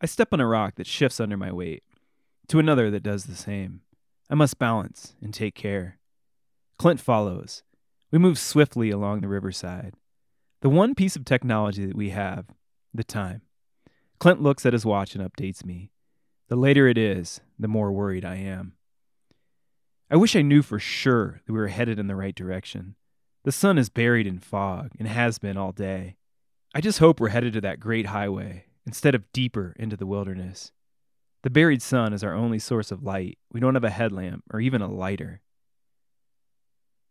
I 0.00 0.06
step 0.06 0.32
on 0.32 0.40
a 0.40 0.46
rock 0.46 0.74
that 0.76 0.86
shifts 0.86 1.20
under 1.20 1.36
my 1.36 1.52
weight, 1.52 1.82
to 2.48 2.58
another 2.58 2.90
that 2.90 3.02
does 3.02 3.24
the 3.24 3.36
same. 3.36 3.80
I 4.28 4.34
must 4.34 4.58
balance 4.58 5.14
and 5.22 5.32
take 5.32 5.54
care. 5.54 5.98
Clint 6.78 7.00
follows. 7.00 7.62
We 8.10 8.18
move 8.18 8.38
swiftly 8.38 8.90
along 8.90 9.20
the 9.20 9.28
riverside. 9.28 9.94
The 10.60 10.68
one 10.68 10.94
piece 10.94 11.16
of 11.16 11.24
technology 11.24 11.86
that 11.86 11.96
we 11.96 12.10
have, 12.10 12.46
the 12.92 13.04
time. 13.04 13.42
Clint 14.18 14.42
looks 14.42 14.66
at 14.66 14.72
his 14.72 14.86
watch 14.86 15.14
and 15.14 15.24
updates 15.24 15.64
me. 15.64 15.90
The 16.48 16.56
later 16.56 16.88
it 16.88 16.98
is, 16.98 17.40
the 17.58 17.68
more 17.68 17.92
worried 17.92 18.24
I 18.24 18.36
am. 18.36 18.74
I 20.10 20.16
wish 20.16 20.36
I 20.36 20.42
knew 20.42 20.62
for 20.62 20.78
sure 20.78 21.40
that 21.46 21.52
we 21.52 21.58
were 21.58 21.68
headed 21.68 21.98
in 21.98 22.06
the 22.06 22.16
right 22.16 22.34
direction. 22.34 22.96
The 23.44 23.52
sun 23.52 23.78
is 23.78 23.88
buried 23.88 24.26
in 24.26 24.38
fog 24.38 24.92
and 24.98 25.08
has 25.08 25.38
been 25.38 25.56
all 25.56 25.72
day. 25.72 26.16
I 26.74 26.80
just 26.80 26.98
hope 26.98 27.20
we're 27.20 27.28
headed 27.28 27.52
to 27.54 27.60
that 27.62 27.80
great 27.80 28.06
highway 28.06 28.66
instead 28.86 29.14
of 29.14 29.30
deeper 29.32 29.74
into 29.78 29.96
the 29.96 30.06
wilderness. 30.06 30.72
The 31.42 31.50
buried 31.50 31.82
sun 31.82 32.12
is 32.12 32.24
our 32.24 32.34
only 32.34 32.58
source 32.58 32.90
of 32.90 33.02
light. 33.02 33.38
We 33.52 33.60
don't 33.60 33.74
have 33.74 33.84
a 33.84 33.90
headlamp 33.90 34.44
or 34.52 34.60
even 34.60 34.80
a 34.80 34.90
lighter. 34.90 35.42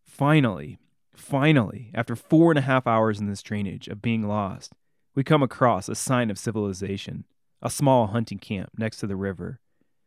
Finally, 0.07 0.79
finally, 1.15 1.91
after 1.93 2.15
four 2.15 2.51
and 2.51 2.59
a 2.59 2.63
half 2.63 2.87
hours 2.87 3.19
in 3.19 3.27
this 3.27 3.43
drainage 3.43 3.87
of 3.87 4.01
being 4.01 4.27
lost, 4.27 4.73
we 5.15 5.23
come 5.23 5.43
across 5.43 5.87
a 5.87 5.95
sign 5.95 6.31
of 6.31 6.39
civilization, 6.39 7.25
a 7.61 7.69
small 7.69 8.07
hunting 8.07 8.39
camp 8.39 8.71
next 8.77 8.97
to 8.97 9.07
the 9.07 9.15
river. 9.15 9.59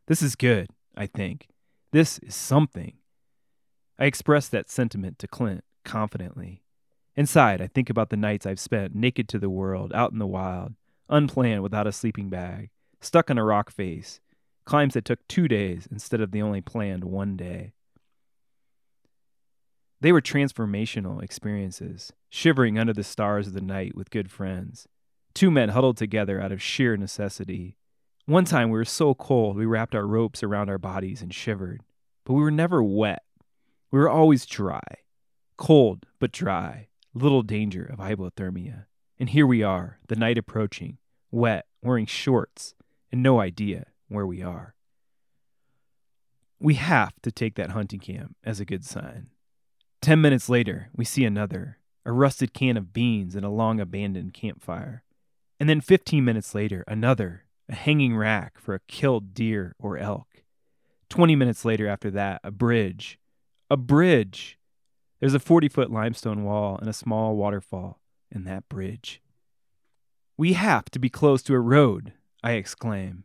This 0.09 0.23
is 0.23 0.35
good, 0.35 0.69
I 0.97 1.07
think. 1.07 1.49
This 1.93 2.19
is 2.19 2.35
something. 2.35 2.95
I 3.99 4.07
express 4.07 4.49
that 4.49 4.71
sentiment 4.71 5.19
to 5.21 5.29
Clint 5.29 5.65
confidently. 5.85 6.63
Inside, 7.15 7.63
I 7.63 7.69
think 7.69 7.89
about 7.89 8.11
the 8.11 8.17
nights 8.17 8.45
I've 8.45 8.61
spent 8.61 8.95
naked 8.95 9.29
to 9.31 9.39
the 9.39 9.49
world, 9.49 9.93
out 9.95 10.13
in 10.13 10.19
the 10.19 10.27
wild, 10.27 10.75
unplanned 11.09 11.63
without 11.63 11.87
a 11.87 11.93
sleeping 11.93 12.29
bag, 12.29 12.71
stuck 13.01 13.31
on 13.31 13.39
a 13.39 13.45
rock 13.45 13.71
face, 13.71 14.21
climbs 14.65 14.95
that 14.95 15.05
took 15.05 15.27
two 15.29 15.49
days 15.49 15.89
instead 15.91 16.21
of 16.21 16.33
the 16.33 16.43
only 16.43 16.61
planned 16.61 17.05
one 17.05 17.37
day. 17.37 17.73
They 20.01 20.13
were 20.13 20.21
transformational 20.21 21.23
experiences, 21.23 22.13
shivering 22.29 22.79
under 22.79 22.93
the 22.93 23.05
stars 23.05 23.47
of 23.47 23.55
the 23.55 23.61
night 23.61 23.95
with 23.97 24.11
good 24.11 24.31
friends. 24.31 24.87
Two 25.35 25.51
men 25.51 25.71
huddled 25.71 25.97
together 25.97 26.41
out 26.41 26.53
of 26.53 26.63
sheer 26.63 26.97
necessity. 26.97 27.77
One 28.27 28.45
time 28.45 28.71
we 28.71 28.79
were 28.79 28.85
so 28.85 29.15
cold 29.15 29.57
we 29.57 29.67
wrapped 29.67 29.95
our 29.95 30.07
ropes 30.07 30.43
around 30.43 30.69
our 30.69 30.79
bodies 30.79 31.23
and 31.23 31.33
shivered, 31.33 31.81
but 32.25 32.35
we 32.35 32.43
were 32.43 32.51
never 32.51 32.83
wet. 32.83 33.23
We 33.91 33.99
were 33.99 34.11
always 34.11 34.47
dry. 34.47 34.83
Cold, 35.57 36.05
but 36.19 36.33
dry. 36.33 36.89
Little 37.15 37.43
danger 37.43 37.85
of 37.85 37.99
hypothermia. 37.99 38.87
And 39.19 39.31
here 39.31 39.47
we 39.47 39.63
are, 39.63 39.99
the 40.09 40.17
night 40.17 40.37
approaching, 40.37 40.99
wet, 41.31 41.67
wearing 41.83 42.07
shorts, 42.07 42.75
and 43.11 43.23
no 43.23 43.41
idea 43.41 43.87
where 44.09 44.27
we 44.27 44.43
are. 44.43 44.75
We 46.61 46.75
have 46.75 47.15
to 47.23 47.33
take 47.33 47.55
that 47.55 47.71
hunting 47.71 48.01
camp 48.01 48.37
as 48.45 48.61
a 48.61 48.67
good 48.67 48.85
sign. 48.85 49.29
Ten 50.03 50.21
minutes 50.21 50.49
later, 50.49 50.91
we 50.95 51.05
see 51.05 51.25
another 51.25 51.79
a 52.05 52.13
rusted 52.13 52.55
can 52.55 52.77
of 52.77 52.93
beans 52.93 53.35
and 53.35 53.45
a 53.45 53.51
long 53.51 53.81
abandoned 53.81 54.33
campfire. 54.33 55.03
And 55.59 55.69
then 55.69 55.81
15 55.81 56.25
minutes 56.25 56.55
later, 56.55 56.85
another, 56.87 57.47
a 57.69 57.75
hanging 57.75 58.17
rack 58.17 58.61
for 58.61 58.75
a 58.75 58.81
killed 58.87 59.35
deer 59.35 59.75
or 59.81 59.99
elk. 59.99 60.45
20 61.09 61.35
minutes 61.35 61.65
later, 61.65 61.89
after 61.89 62.13
that, 62.13 62.41
a 62.45 62.53
bridge. 62.53 63.19
A 63.69 63.77
bridge! 63.77 64.57
There's 65.19 65.35
a 65.35 65.41
40 65.41 65.69
foot 65.69 65.91
limestone 65.91 66.45
wall 66.45 66.79
and 66.79 66.89
a 66.89 66.93
small 66.93 67.35
waterfall 67.35 67.99
in 68.31 68.45
that 68.45 68.69
bridge. 68.69 69.21
We 70.37 70.53
have 70.53 70.87
to 70.91 70.99
be 70.99 71.09
close 71.09 71.43
to 71.45 71.55
a 71.55 71.61
road, 71.61 72.13
I 72.43 72.53
exclaim. 72.53 73.25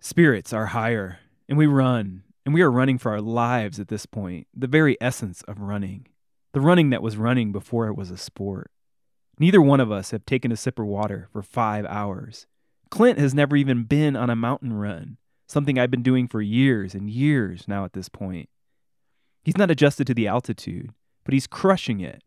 Spirits 0.00 0.52
are 0.52 0.66
higher, 0.66 1.20
and 1.48 1.56
we 1.56 1.66
run, 1.66 2.24
and 2.44 2.52
we 2.52 2.62
are 2.62 2.70
running 2.70 2.98
for 2.98 3.12
our 3.12 3.20
lives 3.20 3.78
at 3.78 3.88
this 3.88 4.06
point, 4.06 4.48
the 4.52 4.66
very 4.66 4.96
essence 5.00 5.42
of 5.42 5.60
running. 5.60 6.06
The 6.52 6.60
running 6.60 6.90
that 6.90 7.02
was 7.02 7.16
running 7.16 7.52
before 7.52 7.86
it 7.86 7.96
was 7.96 8.10
a 8.10 8.16
sport. 8.16 8.70
Neither 9.38 9.62
one 9.62 9.80
of 9.80 9.90
us 9.90 10.10
have 10.10 10.26
taken 10.26 10.52
a 10.52 10.56
sip 10.56 10.78
of 10.78 10.86
water 10.86 11.28
for 11.32 11.42
five 11.42 11.86
hours. 11.86 12.46
Clint 12.90 13.18
has 13.18 13.32
never 13.32 13.56
even 13.56 13.84
been 13.84 14.16
on 14.16 14.28
a 14.28 14.36
mountain 14.36 14.72
run, 14.72 15.16
something 15.46 15.78
I've 15.78 15.90
been 15.90 16.02
doing 16.02 16.28
for 16.28 16.42
years 16.42 16.94
and 16.94 17.08
years 17.08 17.66
now 17.66 17.84
at 17.84 17.92
this 17.92 18.08
point. 18.08 18.48
He's 19.44 19.56
not 19.56 19.70
adjusted 19.70 20.06
to 20.08 20.14
the 20.14 20.28
altitude, 20.28 20.90
but 21.24 21.32
he's 21.32 21.46
crushing 21.46 22.00
it. 22.00 22.22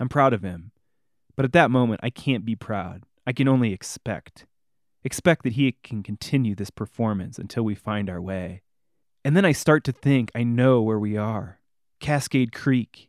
I'm 0.00 0.08
proud 0.08 0.32
of 0.32 0.42
him. 0.42 0.72
But 1.36 1.44
at 1.44 1.52
that 1.52 1.70
moment, 1.70 2.00
I 2.02 2.10
can't 2.10 2.44
be 2.44 2.56
proud. 2.56 3.04
I 3.26 3.32
can 3.32 3.48
only 3.48 3.72
expect. 3.72 4.46
Expect 5.04 5.42
that 5.44 5.54
he 5.54 5.72
can 5.82 6.02
continue 6.02 6.54
this 6.54 6.70
performance 6.70 7.38
until 7.38 7.64
we 7.64 7.74
find 7.74 8.08
our 8.08 8.20
way. 8.20 8.62
And 9.24 9.36
then 9.36 9.44
I 9.44 9.52
start 9.52 9.84
to 9.84 9.92
think 9.92 10.30
I 10.34 10.42
know 10.42 10.82
where 10.82 10.98
we 10.98 11.16
are 11.16 11.60
Cascade 12.00 12.52
Creek. 12.52 13.08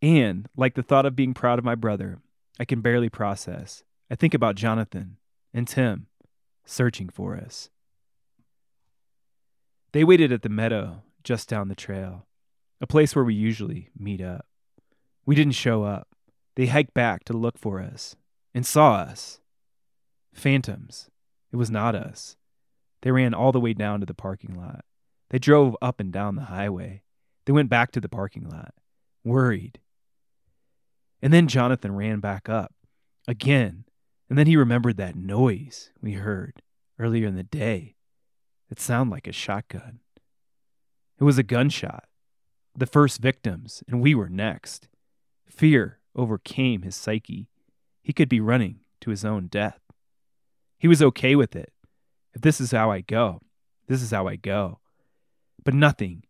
And, 0.00 0.48
like 0.56 0.74
the 0.74 0.82
thought 0.82 1.06
of 1.06 1.14
being 1.14 1.34
proud 1.34 1.58
of 1.58 1.64
my 1.64 1.74
brother, 1.74 2.18
I 2.58 2.64
can 2.64 2.80
barely 2.80 3.08
process. 3.08 3.84
I 4.10 4.14
think 4.14 4.34
about 4.34 4.56
Jonathan 4.56 5.16
and 5.54 5.68
Tim 5.68 6.06
searching 6.64 7.08
for 7.08 7.36
us. 7.36 7.70
They 9.92 10.04
waited 10.04 10.32
at 10.32 10.42
the 10.42 10.48
meadow 10.48 11.02
just 11.22 11.48
down 11.48 11.68
the 11.68 11.74
trail, 11.74 12.26
a 12.80 12.86
place 12.86 13.14
where 13.14 13.24
we 13.24 13.34
usually 13.34 13.90
meet 13.96 14.20
up. 14.20 14.46
We 15.24 15.34
didn't 15.34 15.54
show 15.54 15.84
up. 15.84 16.08
They 16.54 16.66
hiked 16.66 16.94
back 16.94 17.24
to 17.24 17.32
look 17.32 17.58
for 17.58 17.80
us 17.80 18.16
and 18.54 18.66
saw 18.66 18.94
us. 18.94 19.40
Phantoms. 20.34 21.10
It 21.52 21.56
was 21.56 21.70
not 21.70 21.94
us. 21.94 22.36
They 23.02 23.10
ran 23.10 23.34
all 23.34 23.52
the 23.52 23.60
way 23.60 23.72
down 23.72 24.00
to 24.00 24.06
the 24.06 24.14
parking 24.14 24.54
lot. 24.54 24.84
They 25.30 25.38
drove 25.38 25.76
up 25.82 26.00
and 26.00 26.12
down 26.12 26.36
the 26.36 26.42
highway. 26.42 27.02
They 27.46 27.52
went 27.52 27.70
back 27.70 27.90
to 27.92 28.00
the 28.00 28.08
parking 28.08 28.48
lot, 28.48 28.74
worried. 29.24 29.80
And 31.20 31.32
then 31.32 31.48
Jonathan 31.48 31.94
ran 31.94 32.20
back 32.20 32.48
up 32.48 32.74
again. 33.26 33.84
And 34.28 34.38
then 34.38 34.46
he 34.46 34.56
remembered 34.56 34.96
that 34.96 35.16
noise 35.16 35.90
we 36.00 36.12
heard 36.12 36.62
earlier 36.98 37.26
in 37.26 37.34
the 37.34 37.42
day. 37.42 37.96
It 38.70 38.80
sounded 38.80 39.12
like 39.12 39.26
a 39.26 39.32
shotgun. 39.32 40.00
It 41.18 41.24
was 41.24 41.38
a 41.38 41.42
gunshot. 41.42 42.04
The 42.74 42.86
first 42.86 43.20
victims, 43.20 43.82
and 43.86 44.00
we 44.00 44.14
were 44.14 44.30
next. 44.30 44.88
Fear 45.46 45.98
overcame 46.14 46.82
his 46.82 46.96
psyche. 46.96 47.48
He 48.02 48.12
could 48.12 48.28
be 48.28 48.40
running 48.40 48.80
to 49.00 49.10
his 49.10 49.24
own 49.24 49.46
death. 49.46 49.80
He 50.78 50.88
was 50.88 51.02
okay 51.02 51.36
with 51.36 51.54
it. 51.54 51.72
If 52.34 52.40
this 52.40 52.60
is 52.60 52.72
how 52.72 52.90
I 52.90 53.00
go, 53.00 53.40
this 53.86 54.02
is 54.02 54.10
how 54.10 54.26
I 54.26 54.36
go. 54.36 54.80
But 55.64 55.74
nothing, 55.74 56.24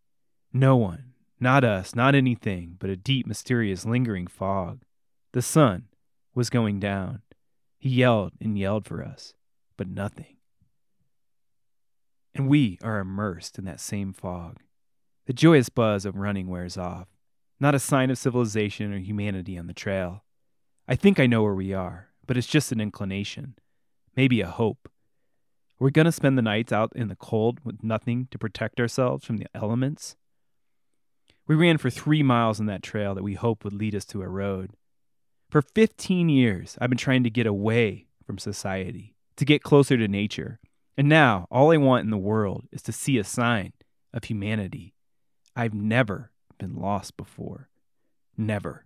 no 0.51 0.75
one, 0.75 1.13
not 1.39 1.63
us, 1.63 1.95
not 1.95 2.15
anything, 2.15 2.75
but 2.79 2.89
a 2.89 2.95
deep, 2.95 3.25
mysterious, 3.25 3.85
lingering 3.85 4.27
fog. 4.27 4.83
The 5.31 5.41
sun 5.41 5.85
was 6.35 6.49
going 6.49 6.79
down. 6.79 7.21
He 7.79 7.89
yelled 7.89 8.33
and 8.39 8.57
yelled 8.57 8.85
for 8.85 9.03
us, 9.03 9.33
but 9.75 9.87
nothing. 9.87 10.37
And 12.35 12.47
we 12.47 12.79
are 12.83 12.99
immersed 12.99 13.57
in 13.57 13.65
that 13.65 13.79
same 13.79 14.13
fog. 14.13 14.57
The 15.25 15.33
joyous 15.33 15.69
buzz 15.69 16.05
of 16.05 16.17
running 16.17 16.47
wears 16.47 16.77
off, 16.77 17.07
not 17.59 17.75
a 17.75 17.79
sign 17.79 18.09
of 18.09 18.17
civilization 18.17 18.93
or 18.93 18.99
humanity 18.99 19.57
on 19.57 19.67
the 19.67 19.73
trail. 19.73 20.23
I 20.87 20.95
think 20.95 21.19
I 21.19 21.27
know 21.27 21.43
where 21.43 21.55
we 21.55 21.73
are, 21.73 22.09
but 22.25 22.37
it's 22.37 22.47
just 22.47 22.71
an 22.71 22.81
inclination, 22.81 23.55
maybe 24.15 24.41
a 24.41 24.47
hope. 24.47 24.89
We're 25.79 25.89
going 25.89 26.05
to 26.05 26.11
spend 26.11 26.37
the 26.37 26.41
nights 26.41 26.71
out 26.71 26.91
in 26.95 27.07
the 27.07 27.15
cold 27.15 27.59
with 27.63 27.83
nothing 27.83 28.27
to 28.31 28.37
protect 28.37 28.79
ourselves 28.79 29.25
from 29.25 29.37
the 29.37 29.47
elements? 29.53 30.15
We 31.47 31.55
ran 31.55 31.77
for 31.77 31.89
three 31.89 32.23
miles 32.23 32.59
on 32.59 32.67
that 32.67 32.83
trail 32.83 33.15
that 33.15 33.23
we 33.23 33.33
hoped 33.33 33.63
would 33.63 33.73
lead 33.73 33.95
us 33.95 34.05
to 34.05 34.21
a 34.21 34.27
road. 34.27 34.71
For 35.49 35.61
15 35.61 36.29
years, 36.29 36.77
I've 36.79 36.89
been 36.89 36.97
trying 36.97 37.23
to 37.23 37.29
get 37.29 37.45
away 37.45 38.07
from 38.25 38.37
society, 38.37 39.15
to 39.35 39.45
get 39.45 39.63
closer 39.63 39.97
to 39.97 40.07
nature. 40.07 40.59
And 40.97 41.09
now, 41.09 41.47
all 41.51 41.71
I 41.71 41.77
want 41.77 42.05
in 42.05 42.11
the 42.11 42.17
world 42.17 42.65
is 42.71 42.81
to 42.83 42.91
see 42.91 43.17
a 43.17 43.23
sign 43.23 43.73
of 44.13 44.23
humanity. 44.25 44.95
I've 45.55 45.73
never 45.73 46.31
been 46.63 46.81
lost 46.81 47.17
before. 47.17 47.69
Never. 48.37 48.85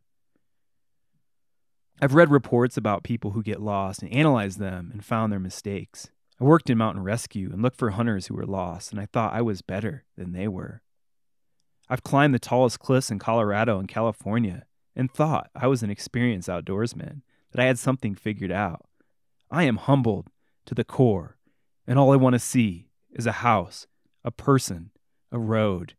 I've 2.02 2.16
read 2.16 2.32
reports 2.32 2.76
about 2.76 3.04
people 3.04 3.32
who 3.32 3.44
get 3.44 3.62
lost 3.62 4.02
and 4.02 4.12
analyzed 4.12 4.60
them 4.60 4.90
and 4.92 5.06
found 5.06 5.32
their 5.32 5.40
mistakes. 5.40 6.10
I 6.42 6.44
worked 6.44 6.70
in 6.70 6.78
mountain 6.78 7.04
rescue 7.04 7.52
and 7.52 7.62
looked 7.62 7.78
for 7.78 7.92
hunters 7.92 8.28
who 8.28 8.34
were 8.34 8.46
lost, 8.46 8.92
and 8.92 9.00
I 9.00 9.06
thought 9.06 9.34
I 9.34 9.42
was 9.42 9.62
better 9.62 10.06
than 10.18 10.32
they 10.32 10.48
were. 10.48 10.82
I've 11.88 12.04
climbed 12.04 12.34
the 12.34 12.40
tallest 12.40 12.80
cliffs 12.80 13.12
in 13.12 13.20
Colorado 13.20 13.80
and 13.80 13.88
California 13.88 14.66
and 14.96 15.12
thought 15.12 15.52
I 15.56 15.68
was 15.68 15.84
an 15.84 15.92
experienced 15.92 16.50
outdoorsman, 16.50 17.22
that 17.52 17.62
I 17.62 17.66
had 17.66 17.78
something 17.78 18.16
figured 18.16 18.52
out. 18.52 18.86
I 19.52 19.64
am 19.64 19.78
humbled 19.78 20.30
to 20.66 20.74
the 20.74 20.84
core, 20.84 21.38
and 21.86 22.00
all 22.00 22.12
I 22.12 22.16
want 22.16 22.34
to 22.34 22.40
see 22.40 22.90
is 23.12 23.28
a 23.28 23.44
house, 23.44 23.86
a 24.26 24.32
person, 24.32 24.90
a 25.32 25.38
road, 25.38 25.94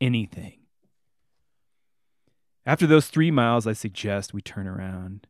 anything. 0.00 0.59
After 2.66 2.86
those 2.86 3.08
three 3.08 3.30
miles, 3.30 3.66
I 3.66 3.72
suggest 3.72 4.34
we 4.34 4.42
turn 4.42 4.66
around. 4.66 5.26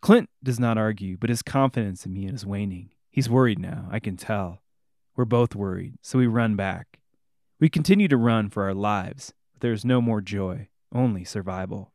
Clint 0.00 0.30
does 0.42 0.58
not 0.58 0.78
argue, 0.78 1.16
but 1.16 1.30
his 1.30 1.42
confidence 1.42 2.06
in 2.06 2.12
me 2.12 2.26
is 2.26 2.46
waning. 2.46 2.90
He's 3.10 3.28
worried 3.28 3.58
now, 3.58 3.88
I 3.90 4.00
can 4.00 4.16
tell. 4.16 4.62
We're 5.14 5.26
both 5.26 5.54
worried, 5.54 5.94
so 6.00 6.18
we 6.18 6.26
run 6.26 6.56
back. 6.56 7.00
We 7.60 7.68
continue 7.68 8.08
to 8.08 8.16
run 8.16 8.48
for 8.48 8.64
our 8.64 8.74
lives, 8.74 9.34
but 9.52 9.60
there 9.60 9.72
is 9.72 9.84
no 9.84 10.00
more 10.00 10.20
joy, 10.20 10.68
only 10.92 11.24
survival. 11.24 11.92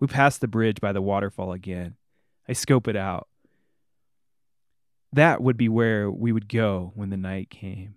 We 0.00 0.06
pass 0.06 0.38
the 0.38 0.48
bridge 0.48 0.80
by 0.80 0.92
the 0.92 1.02
waterfall 1.02 1.52
again. 1.52 1.96
I 2.48 2.52
scope 2.52 2.86
it 2.86 2.96
out. 2.96 3.28
That 5.12 5.42
would 5.42 5.56
be 5.56 5.68
where 5.68 6.10
we 6.10 6.32
would 6.32 6.48
go 6.48 6.92
when 6.94 7.10
the 7.10 7.16
night 7.16 7.50
came. 7.50 7.96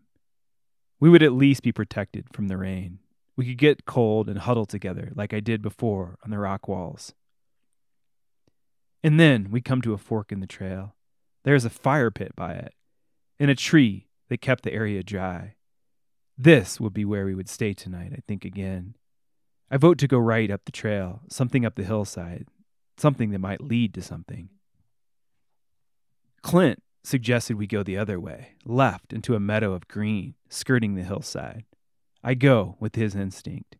We 0.99 1.09
would 1.09 1.23
at 1.23 1.33
least 1.33 1.61
be 1.61 1.71
protected 1.71 2.25
from 2.33 2.47
the 2.47 2.57
rain. 2.57 2.99
We 3.35 3.45
could 3.45 3.57
get 3.57 3.85
cold 3.85 4.29
and 4.29 4.39
huddle 4.39 4.65
together 4.65 5.11
like 5.15 5.33
I 5.33 5.39
did 5.39 5.61
before 5.61 6.17
on 6.23 6.31
the 6.31 6.37
rock 6.37 6.67
walls. 6.67 7.13
And 9.03 9.19
then 9.19 9.49
we 9.49 9.61
come 9.61 9.81
to 9.81 9.93
a 9.93 9.97
fork 9.97 10.31
in 10.31 10.41
the 10.41 10.47
trail. 10.47 10.95
There 11.43 11.55
is 11.55 11.65
a 11.65 11.69
fire 11.69 12.11
pit 12.11 12.35
by 12.35 12.53
it, 12.53 12.73
and 13.39 13.49
a 13.49 13.55
tree 13.55 14.07
that 14.29 14.41
kept 14.41 14.63
the 14.63 14.73
area 14.73 15.01
dry. 15.01 15.55
This 16.37 16.79
would 16.79 16.93
be 16.93 17.05
where 17.05 17.25
we 17.25 17.35
would 17.35 17.49
stay 17.49 17.73
tonight, 17.73 18.13
I 18.15 18.21
think 18.27 18.45
again. 18.45 18.95
I 19.69 19.77
vote 19.77 19.97
to 19.99 20.07
go 20.07 20.17
right 20.17 20.51
up 20.51 20.65
the 20.65 20.71
trail, 20.71 21.21
something 21.29 21.65
up 21.65 21.75
the 21.75 21.83
hillside, 21.83 22.47
something 22.97 23.31
that 23.31 23.39
might 23.39 23.61
lead 23.61 23.93
to 23.95 24.01
something. 24.01 24.49
Clint 26.41 26.83
suggested 27.03 27.57
we 27.57 27.67
go 27.67 27.81
the 27.83 27.97
other 27.97 28.19
way, 28.19 28.55
left 28.65 29.13
into 29.13 29.35
a 29.35 29.39
meadow 29.39 29.73
of 29.73 29.87
green, 29.87 30.35
skirting 30.49 30.95
the 30.95 31.03
hillside. 31.03 31.65
I 32.23 32.35
go 32.35 32.75
with 32.79 32.95
his 32.95 33.15
instinct. 33.15 33.77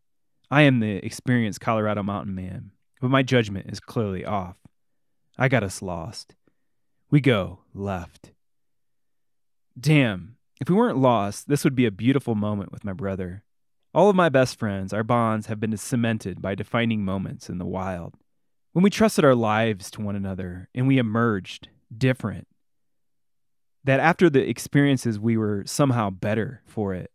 I 0.50 0.62
am 0.62 0.80
the 0.80 0.96
experienced 0.96 1.60
Colorado 1.60 2.02
mountain 2.02 2.34
man, 2.34 2.72
but 3.00 3.10
my 3.10 3.22
judgment 3.22 3.70
is 3.70 3.80
clearly 3.80 4.24
off. 4.24 4.56
I 5.38 5.48
got 5.48 5.62
us 5.62 5.80
lost. 5.80 6.34
We 7.10 7.20
go 7.20 7.60
left. 7.72 8.32
Damn, 9.78 10.36
if 10.60 10.68
we 10.68 10.74
weren't 10.74 10.98
lost, 10.98 11.48
this 11.48 11.64
would 11.64 11.74
be 11.74 11.86
a 11.86 11.90
beautiful 11.90 12.34
moment 12.34 12.72
with 12.72 12.84
my 12.84 12.92
brother. 12.92 13.44
All 13.94 14.08
of 14.08 14.16
my 14.16 14.28
best 14.28 14.58
friends, 14.58 14.92
our 14.92 15.04
bonds 15.04 15.46
have 15.46 15.60
been 15.60 15.76
cemented 15.76 16.42
by 16.42 16.54
defining 16.54 17.04
moments 17.04 17.48
in 17.48 17.58
the 17.58 17.66
wild. 17.66 18.14
When 18.72 18.82
we 18.82 18.90
trusted 18.90 19.24
our 19.24 19.34
lives 19.34 19.90
to 19.92 20.00
one 20.00 20.16
another 20.16 20.68
and 20.74 20.88
we 20.88 20.98
emerged 20.98 21.68
different, 21.96 22.48
that 23.84 24.00
after 24.00 24.28
the 24.28 24.48
experiences, 24.48 25.20
we 25.20 25.36
were 25.36 25.62
somehow 25.66 26.10
better 26.10 26.62
for 26.66 26.94
it. 26.94 27.10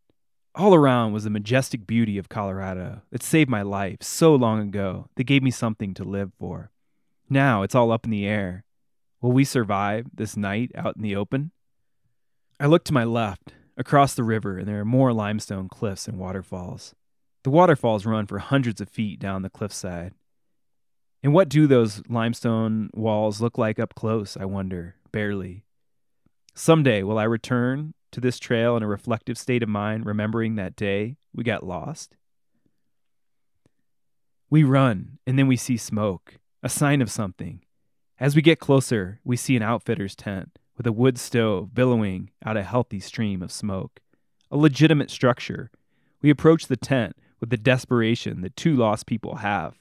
All 0.58 0.74
around 0.74 1.14
was 1.14 1.24
the 1.24 1.30
majestic 1.30 1.86
beauty 1.86 2.18
of 2.18 2.30
Colorado 2.30 3.04
that 3.12 3.22
saved 3.22 3.48
my 3.48 3.62
life 3.62 4.02
so 4.02 4.34
long 4.34 4.60
ago, 4.60 5.08
that 5.14 5.26
gave 5.26 5.44
me 5.44 5.52
something 5.52 5.94
to 5.94 6.04
live 6.04 6.32
for. 6.40 6.72
Now 7.30 7.62
it's 7.62 7.76
all 7.76 7.92
up 7.92 8.06
in 8.06 8.10
the 8.10 8.26
air. 8.26 8.64
Will 9.22 9.32
we 9.32 9.44
survive 9.44 10.08
this 10.12 10.36
night 10.36 10.72
out 10.74 10.96
in 10.96 11.04
the 11.04 11.16
open? 11.16 11.52
I 12.60 12.66
look 12.66 12.84
to 12.86 12.94
my 12.94 13.04
left, 13.04 13.54
across 13.78 14.16
the 14.16 14.24
river, 14.24 14.58
and 14.58 14.68
there 14.68 14.80
are 14.80 14.86
more 14.86 15.14
limestone 15.14 15.70
cliffs 15.70 16.08
and 16.08 16.18
waterfalls. 16.18 16.96
The 17.44 17.52
waterfalls 17.52 18.08
run 18.08 18.26
for 18.26 18.40
hundreds 18.40 18.82
of 18.82 18.90
feet 18.90 19.20
down 19.20 19.44
the 19.44 19.52
cliffside. 19.52 20.14
And 21.22 21.36
what 21.36 21.50
do 21.50 21.68
those 21.68 22.02
limestone 22.10 22.90
walls 22.96 23.42
look 23.42 23.60
like 23.60 23.78
up 23.78 23.94
close, 23.94 24.36
I 24.36 24.46
wonder, 24.46 24.96
barely. 25.12 25.66
Someday 26.56 27.04
will 27.04 27.20
I 27.20 27.26
return 27.26 27.94
to 28.12 28.20
this 28.20 28.40
trail 28.40 28.78
in 28.78 28.84
a 28.84 28.88
reflective 28.88 29.38
state 29.38 29.64
of 29.64 29.70
mind, 29.70 30.06
remembering 30.06 30.56
that 30.56 30.76
day 30.76 31.18
we 31.34 31.44
got 31.44 31.66
lost? 31.66 32.16
We 34.50 34.64
run, 34.64 35.20
and 35.28 35.38
then 35.38 35.48
we 35.48 35.58
see 35.58 35.78
smoke, 35.78 36.40
a 36.64 36.70
sign 36.70 37.02
of 37.02 37.12
something. 37.12 37.62
As 38.20 38.36
we 38.36 38.42
get 38.42 38.60
closer, 38.60 39.20
we 39.24 39.36
see 39.36 39.56
an 39.56 39.62
outfitter's 39.62 40.16
tent 40.16 40.58
with 40.78 40.88
a 40.88 40.92
wood 40.92 41.18
stove 41.18 41.74
billowing 41.74 42.30
out 42.46 42.56
a 42.56 42.64
healthy 42.64 43.00
stream 43.00 43.42
of 43.42 43.52
smoke. 43.52 44.00
A 44.50 44.58
legitimate 44.58 45.12
structure. 45.12 45.70
We 46.22 46.30
approach 46.30 46.68
the 46.68 46.78
tent 46.78 47.18
with 47.42 47.50
the 47.50 47.58
desperation 47.58 48.42
that 48.42 48.56
two 48.56 48.76
lost 48.76 49.06
people 49.06 49.38
have. 49.38 49.76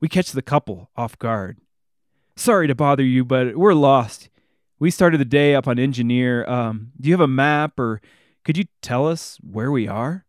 We 0.00 0.08
catch 0.08 0.32
the 0.32 0.40
couple 0.40 0.90
off 0.96 1.18
guard. 1.18 1.58
Sorry 2.36 2.66
to 2.66 2.74
bother 2.74 3.04
you, 3.04 3.22
but 3.24 3.56
we're 3.56 3.74
lost. 3.74 4.29
We 4.80 4.90
started 4.90 5.20
the 5.20 5.26
day 5.26 5.54
up 5.54 5.68
on 5.68 5.78
Engineer. 5.78 6.48
Um, 6.48 6.92
do 6.98 7.10
you 7.10 7.12
have 7.12 7.20
a 7.20 7.28
map 7.28 7.78
or 7.78 8.00
could 8.46 8.56
you 8.56 8.64
tell 8.80 9.06
us 9.06 9.38
where 9.42 9.70
we 9.70 9.86
are? 9.86 10.24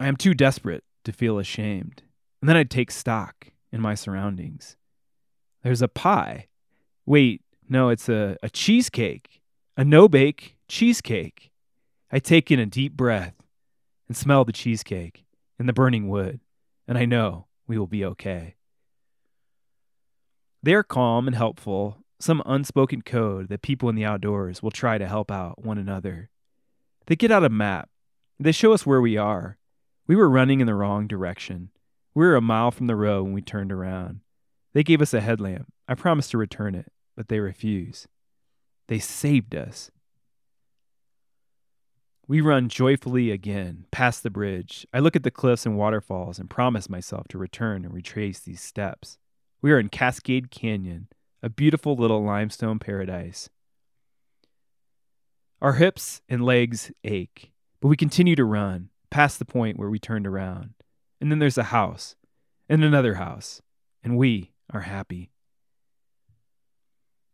I 0.00 0.08
am 0.08 0.16
too 0.16 0.34
desperate 0.34 0.82
to 1.04 1.12
feel 1.12 1.38
ashamed. 1.38 2.02
And 2.40 2.48
then 2.48 2.56
I'd 2.56 2.70
take 2.70 2.90
stock 2.90 3.52
in 3.70 3.80
my 3.80 3.94
surroundings. 3.94 4.76
There's 5.62 5.80
a 5.80 5.86
pie. 5.86 6.48
Wait, 7.06 7.42
no, 7.68 7.88
it's 7.88 8.08
a, 8.08 8.36
a 8.42 8.50
cheesecake. 8.50 9.40
A 9.76 9.84
no 9.84 10.08
bake 10.08 10.56
cheesecake. 10.66 11.52
I 12.10 12.18
take 12.18 12.50
in 12.50 12.58
a 12.58 12.66
deep 12.66 12.94
breath 12.94 13.36
and 14.08 14.16
smell 14.16 14.44
the 14.44 14.52
cheesecake 14.52 15.24
and 15.56 15.68
the 15.68 15.72
burning 15.72 16.08
wood, 16.08 16.40
and 16.88 16.98
I 16.98 17.04
know 17.04 17.46
we 17.68 17.78
will 17.78 17.86
be 17.86 18.04
okay. 18.04 18.56
They 20.64 20.74
are 20.74 20.82
calm 20.82 21.26
and 21.26 21.36
helpful, 21.36 22.01
some 22.22 22.42
unspoken 22.46 23.02
code 23.02 23.48
that 23.48 23.62
people 23.62 23.88
in 23.88 23.96
the 23.96 24.04
outdoors 24.04 24.62
will 24.62 24.70
try 24.70 24.96
to 24.96 25.08
help 25.08 25.30
out 25.30 25.64
one 25.64 25.78
another. 25.78 26.30
They 27.06 27.16
get 27.16 27.30
out 27.30 27.44
a 27.44 27.48
map. 27.48 27.88
They 28.38 28.52
show 28.52 28.72
us 28.72 28.86
where 28.86 29.00
we 29.00 29.16
are. 29.16 29.58
We 30.06 30.16
were 30.16 30.30
running 30.30 30.60
in 30.60 30.66
the 30.66 30.74
wrong 30.74 31.06
direction. 31.06 31.70
We 32.14 32.24
were 32.24 32.36
a 32.36 32.40
mile 32.40 32.70
from 32.70 32.86
the 32.86 32.96
road 32.96 33.24
when 33.24 33.32
we 33.32 33.42
turned 33.42 33.72
around. 33.72 34.20
They 34.72 34.82
gave 34.82 35.02
us 35.02 35.12
a 35.12 35.20
headlamp. 35.20 35.72
I 35.88 35.94
promised 35.94 36.30
to 36.30 36.38
return 36.38 36.74
it, 36.74 36.92
but 37.16 37.28
they 37.28 37.40
refuse. 37.40 38.06
They 38.88 38.98
saved 38.98 39.54
us. 39.54 39.90
We 42.28 42.40
run 42.40 42.68
joyfully 42.68 43.30
again, 43.30 43.86
past 43.90 44.22
the 44.22 44.30
bridge. 44.30 44.86
I 44.94 45.00
look 45.00 45.16
at 45.16 45.24
the 45.24 45.30
cliffs 45.30 45.66
and 45.66 45.76
waterfalls 45.76 46.38
and 46.38 46.48
promise 46.48 46.88
myself 46.88 47.26
to 47.28 47.38
return 47.38 47.84
and 47.84 47.92
retrace 47.92 48.38
these 48.38 48.60
steps. 48.60 49.18
We 49.60 49.72
are 49.72 49.78
in 49.78 49.88
Cascade 49.88 50.50
Canyon, 50.50 51.08
a 51.42 51.50
beautiful 51.50 51.96
little 51.96 52.22
limestone 52.22 52.78
paradise. 52.78 53.50
Our 55.60 55.74
hips 55.74 56.22
and 56.28 56.44
legs 56.44 56.92
ache, 57.02 57.52
but 57.80 57.88
we 57.88 57.96
continue 57.96 58.36
to 58.36 58.44
run 58.44 58.90
past 59.10 59.38
the 59.38 59.44
point 59.44 59.78
where 59.78 59.90
we 59.90 59.98
turned 59.98 60.26
around. 60.26 60.74
And 61.20 61.30
then 61.30 61.38
there's 61.40 61.58
a 61.58 61.64
house, 61.64 62.16
and 62.68 62.82
another 62.82 63.14
house, 63.14 63.60
and 64.02 64.16
we 64.16 64.52
are 64.72 64.80
happy. 64.82 65.30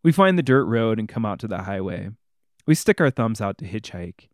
We 0.02 0.12
find 0.12 0.38
the 0.38 0.42
dirt 0.42 0.64
road 0.64 0.98
and 0.98 1.08
come 1.08 1.26
out 1.26 1.38
to 1.40 1.48
the 1.48 1.62
highway. 1.62 2.10
We 2.66 2.74
stick 2.74 3.00
our 3.00 3.10
thumbs 3.10 3.40
out 3.40 3.58
to 3.58 3.66
hitchhike. 3.66 4.28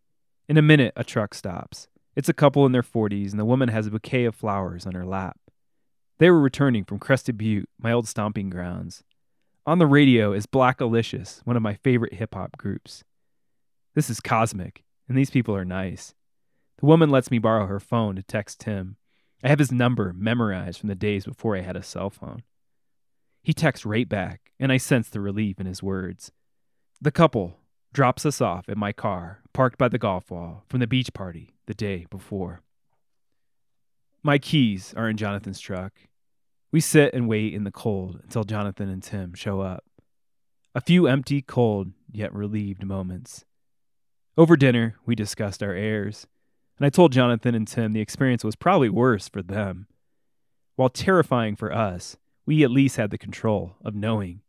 In 0.48 0.56
a 0.56 0.62
minute, 0.62 0.92
a 0.94 1.04
truck 1.04 1.34
stops. 1.34 1.88
It's 2.14 2.28
a 2.28 2.34
couple 2.34 2.66
in 2.66 2.72
their 2.72 2.82
40s, 2.82 3.30
and 3.30 3.40
the 3.40 3.44
woman 3.44 3.70
has 3.70 3.86
a 3.86 3.90
bouquet 3.90 4.24
of 4.24 4.36
flowers 4.36 4.86
on 4.86 4.94
her 4.94 5.06
lap. 5.06 5.38
They 6.18 6.30
were 6.30 6.40
returning 6.40 6.84
from 6.84 6.98
Crested 7.00 7.36
Butte, 7.36 7.68
my 7.78 7.92
old 7.92 8.06
stomping 8.06 8.50
grounds. 8.50 9.02
On 9.66 9.78
the 9.78 9.86
radio 9.86 10.34
is 10.34 10.44
Blackalicious, 10.44 11.40
one 11.44 11.56
of 11.56 11.62
my 11.62 11.72
favorite 11.76 12.12
hip 12.12 12.34
hop 12.34 12.58
groups. 12.58 13.02
This 13.94 14.10
is 14.10 14.20
cosmic, 14.20 14.84
and 15.08 15.16
these 15.16 15.30
people 15.30 15.56
are 15.56 15.64
nice. 15.64 16.14
The 16.80 16.86
woman 16.86 17.08
lets 17.08 17.30
me 17.30 17.38
borrow 17.38 17.66
her 17.66 17.80
phone 17.80 18.16
to 18.16 18.22
text 18.22 18.64
him. 18.64 18.96
I 19.42 19.48
have 19.48 19.58
his 19.58 19.72
number 19.72 20.12
memorized 20.12 20.80
from 20.80 20.90
the 20.90 20.94
days 20.94 21.24
before 21.24 21.56
I 21.56 21.62
had 21.62 21.76
a 21.76 21.82
cell 21.82 22.10
phone. 22.10 22.42
He 23.42 23.54
texts 23.54 23.86
right 23.86 24.06
back, 24.06 24.52
and 24.60 24.70
I 24.70 24.76
sense 24.76 25.08
the 25.08 25.22
relief 25.22 25.58
in 25.58 25.64
his 25.64 25.82
words. 25.82 26.30
The 27.00 27.10
couple 27.10 27.56
drops 27.94 28.26
us 28.26 28.42
off 28.42 28.68
at 28.68 28.76
my 28.76 28.92
car, 28.92 29.44
parked 29.54 29.78
by 29.78 29.88
the 29.88 29.98
golf 29.98 30.30
wall, 30.30 30.64
from 30.68 30.80
the 30.80 30.86
beach 30.86 31.14
party 31.14 31.54
the 31.64 31.74
day 31.74 32.06
before. 32.10 32.60
My 34.22 34.36
keys 34.36 34.92
are 34.94 35.08
in 35.08 35.16
Jonathan's 35.16 35.60
truck, 35.60 35.92
we 36.74 36.80
sit 36.80 37.14
and 37.14 37.28
wait 37.28 37.54
in 37.54 37.62
the 37.62 37.70
cold 37.70 38.18
until 38.24 38.42
Jonathan 38.42 38.88
and 38.88 39.00
Tim 39.00 39.32
show 39.32 39.60
up. 39.60 39.84
A 40.74 40.80
few 40.80 41.06
empty, 41.06 41.40
cold, 41.40 41.92
yet 42.10 42.34
relieved 42.34 42.84
moments. 42.84 43.44
Over 44.36 44.56
dinner, 44.56 44.96
we 45.06 45.14
discussed 45.14 45.62
our 45.62 45.72
errors, 45.72 46.26
and 46.76 46.84
I 46.84 46.90
told 46.90 47.12
Jonathan 47.12 47.54
and 47.54 47.68
Tim 47.68 47.92
the 47.92 48.00
experience 48.00 48.42
was 48.42 48.56
probably 48.56 48.88
worse 48.88 49.28
for 49.28 49.40
them. 49.40 49.86
While 50.74 50.88
terrifying 50.88 51.54
for 51.54 51.72
us, 51.72 52.16
we 52.44 52.64
at 52.64 52.72
least 52.72 52.96
had 52.96 53.12
the 53.12 53.18
control 53.18 53.76
of 53.84 53.94
knowing. 53.94 54.40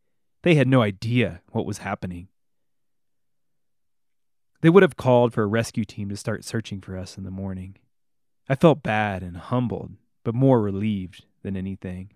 They 0.42 0.56
had 0.56 0.68
no 0.68 0.82
idea 0.82 1.44
what 1.52 1.68
was 1.68 1.78
happening. 1.78 2.30
They 4.62 4.72
would 4.72 4.82
have 4.82 4.98
called 4.98 5.32
for 5.32 5.44
a 5.44 5.46
rescue 5.46 5.86
team 5.86 6.10
to 6.10 6.18
start 6.18 6.44
searching 6.44 6.82
for 6.82 6.98
us 6.98 7.20
in 7.20 7.24
the 7.24 7.30
morning. 7.30 7.78
I 8.50 8.56
felt 8.56 8.82
bad 8.82 9.22
and 9.22 9.38
humbled, 9.38 9.92
but 10.24 10.34
more 10.34 10.60
relieved 10.60 11.26
than 11.46 11.56
anything. 11.56 12.10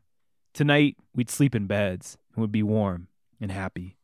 Tonight, 0.54 0.98
we'd 1.16 1.30
sleep 1.30 1.54
in 1.56 1.68
beds 1.68 2.18
and 2.34 2.42
would 2.42 2.52
be 2.52 2.64
warm 2.64 3.08
and 3.40 3.52
happy. 3.52 3.96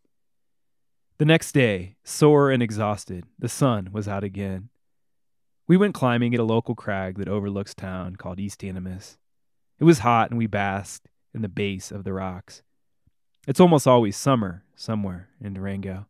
The 1.17 1.25
next 1.25 1.51
day, 1.51 1.95
sore 2.03 2.51
and 2.51 2.61
exhausted, 2.61 3.25
the 3.39 3.49
sun 3.49 3.89
was 3.91 4.07
out 4.07 4.23
again. 4.23 4.69
We 5.67 5.77
went 5.77 5.95
climbing 5.95 6.35
at 6.35 6.39
a 6.39 6.43
local 6.43 6.75
crag 6.75 7.17
that 7.17 7.27
overlooks 7.27 7.73
town 7.73 8.17
called 8.17 8.39
East 8.39 8.63
Animas. 8.63 9.17
It 9.79 9.83
was 9.83 9.99
hot 9.99 10.29
and 10.29 10.37
we 10.37 10.45
basked 10.45 11.09
in 11.33 11.41
the 11.41 11.49
base 11.49 11.91
of 11.91 12.03
the 12.03 12.13
rocks. 12.13 12.61
It's 13.47 13.59
almost 13.59 13.87
always 13.87 14.15
summer 14.15 14.63
somewhere 14.75 15.29
in 15.41 15.55
Durango. 15.55 16.05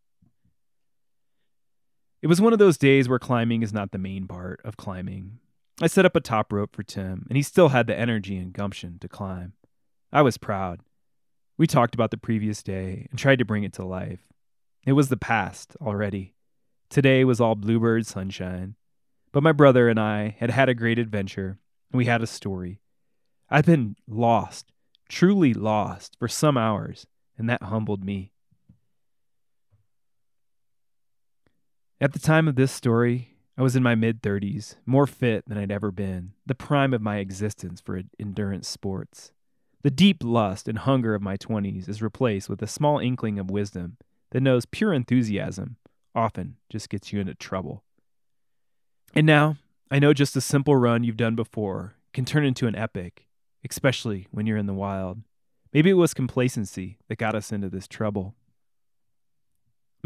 It 2.22 2.28
was 2.28 2.42
one 2.42 2.52
of 2.52 2.60
those 2.60 2.78
days 2.78 3.08
where 3.08 3.20
climbing 3.20 3.62
is 3.62 3.72
not 3.72 3.92
the 3.92 3.98
main 3.98 4.28
part 4.28 4.60
of 4.66 4.76
climbing. 4.76 5.40
I 5.82 5.88
set 5.88 6.06
up 6.06 6.16
a 6.16 6.22
top 6.22 6.54
rope 6.54 6.74
for 6.74 6.84
Tim, 6.84 7.26
and 7.28 7.36
he 7.36 7.44
still 7.44 7.70
had 7.70 7.88
the 7.88 7.98
energy 7.98 8.38
and 8.38 8.54
gumption 8.54 8.98
to 9.00 9.10
climb. 9.10 9.54
I 10.12 10.22
was 10.22 10.38
proud. 10.38 10.80
We 11.58 11.68
talked 11.68 11.94
about 11.94 12.12
the 12.12 12.18
previous 12.18 12.64
day 12.64 13.08
and 13.10 13.20
tried 13.20 13.40
to 13.40 13.46
bring 13.46 13.64
it 13.64 13.74
to 13.74 13.86
life. 13.86 14.22
It 14.86 14.94
was 14.94 15.10
the 15.10 15.18
past 15.18 15.76
already. 15.82 16.36
Today 16.90 17.26
was 17.26 17.42
all 17.42 17.56
bluebird 17.56 18.06
sunshine. 18.06 18.76
But 19.34 19.44
my 19.44 19.52
brother 19.52 19.90
and 19.90 20.00
I 20.00 20.38
had 20.40 20.50
had 20.50 20.70
a 20.70 20.74
great 20.74 20.98
adventure, 20.98 21.60
and 21.92 21.98
we 21.98 22.06
had 22.06 22.22
a 22.22 22.28
story. 22.28 22.80
I'd 23.50 23.66
been 23.66 23.98
lost, 24.08 24.72
truly 25.10 25.54
lost, 25.54 26.16
for 26.18 26.30
some 26.30 26.58
hours, 26.58 27.06
and 27.38 27.50
that 27.50 27.64
humbled 27.64 28.06
me. 28.06 28.32
At 32.00 32.14
the 32.14 32.20
time 32.20 32.48
of 32.48 32.56
this 32.56 32.72
story, 32.72 33.35
I 33.58 33.62
was 33.62 33.76
in 33.76 33.84
my 33.84 33.96
mid 33.96 34.22
30s, 34.22 34.76
more 34.86 35.08
fit 35.08 35.48
than 35.48 35.58
I'd 35.58 35.72
ever 35.72 35.92
been, 35.92 36.34
the 36.46 36.56
prime 36.56 36.94
of 36.94 37.02
my 37.02 37.18
existence 37.18 37.80
for 37.80 38.02
endurance 38.20 38.68
sports. 38.68 39.32
The 39.82 39.92
deep 39.92 40.24
lust 40.24 40.68
and 40.68 40.80
hunger 40.80 41.16
of 41.16 41.22
my 41.22 41.38
20s 41.38 41.88
is 41.88 42.02
replaced 42.02 42.50
with 42.50 42.62
a 42.62 42.68
small 42.68 43.00
inkling 43.00 43.40
of 43.40 43.52
wisdom 43.52 43.98
that 44.32 44.42
knows 44.42 44.66
pure 44.66 44.94
enthusiasm 44.94 45.78
often 46.14 46.58
just 46.70 46.90
gets 46.90 47.14
you 47.14 47.20
into 47.20 47.36
trouble. 47.36 47.84
And 49.14 49.26
now, 49.26 49.58
I 49.90 50.00
know 50.00 50.14
just 50.14 50.36
a 50.36 50.42
simple 50.42 50.76
run 50.76 51.04
you've 51.04 51.16
done 51.16 51.36
before 51.36 51.96
can 52.14 52.26
turn 52.26 52.44
into 52.44 52.68
an 52.68 52.76
epic, 52.76 53.28
especially 53.70 54.28
when 54.32 54.46
you're 54.46 54.58
in 54.58 54.66
the 54.66 54.74
wild. 54.74 55.22
Maybe 55.72 55.90
it 55.90 55.94
was 55.94 56.14
complacency 56.14 56.98
that 57.08 57.18
got 57.18 57.36
us 57.36 57.52
into 57.52 57.70
this 57.70 57.88
trouble. 57.88 58.36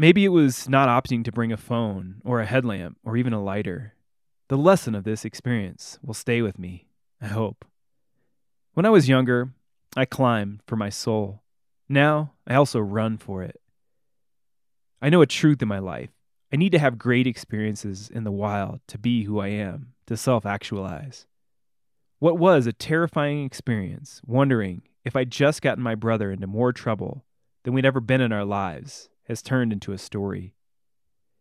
Maybe 0.00 0.24
it 0.24 0.28
was 0.28 0.66
not 0.66 0.88
opting 0.88 1.24
to 1.24 1.30
bring 1.30 1.52
a 1.52 1.58
phone 1.58 2.22
or 2.24 2.40
a 2.40 2.46
headlamp 2.46 2.96
or 3.04 3.18
even 3.18 3.34
a 3.34 3.44
lighter. 3.44 3.96
The 4.48 4.56
lesson 4.56 4.94
of 4.94 5.04
this 5.04 5.26
experience 5.26 5.98
will 6.02 6.14
stay 6.14 6.40
with 6.40 6.58
me, 6.58 6.86
I 7.20 7.26
hope. 7.26 7.66
When 8.72 8.86
I 8.86 8.88
was 8.88 9.10
younger, 9.10 9.50
I 9.94 10.06
climbed 10.06 10.62
for 10.66 10.76
my 10.76 10.88
soul. 10.88 11.42
Now, 11.86 12.32
I 12.46 12.54
also 12.54 12.80
run 12.80 13.18
for 13.18 13.42
it. 13.42 13.60
I 15.02 15.10
know 15.10 15.20
a 15.20 15.26
truth 15.26 15.60
in 15.60 15.68
my 15.68 15.80
life. 15.80 16.08
I 16.50 16.56
need 16.56 16.72
to 16.72 16.78
have 16.78 16.96
great 16.96 17.26
experiences 17.26 18.08
in 18.08 18.24
the 18.24 18.32
wild 18.32 18.80
to 18.86 18.96
be 18.96 19.24
who 19.24 19.38
I 19.38 19.48
am, 19.48 19.92
to 20.06 20.16
self 20.16 20.46
actualize. 20.46 21.26
What 22.20 22.38
was 22.38 22.66
a 22.66 22.72
terrifying 22.72 23.44
experience, 23.44 24.22
wondering 24.26 24.80
if 25.04 25.14
I'd 25.14 25.30
just 25.30 25.60
gotten 25.60 25.82
my 25.82 25.94
brother 25.94 26.32
into 26.32 26.46
more 26.46 26.72
trouble 26.72 27.26
than 27.64 27.74
we'd 27.74 27.84
ever 27.84 28.00
been 28.00 28.22
in 28.22 28.32
our 28.32 28.46
lives, 28.46 29.10
has 29.30 29.40
turned 29.40 29.72
into 29.72 29.92
a 29.92 29.98
story. 29.98 30.54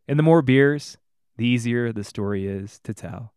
And 0.07 0.17
the 0.17 0.23
more 0.23 0.41
beers, 0.41 0.97
the 1.37 1.45
easier 1.45 1.91
the 1.91 2.03
story 2.03 2.47
is 2.47 2.79
to 2.83 2.93
tell. 2.93 3.33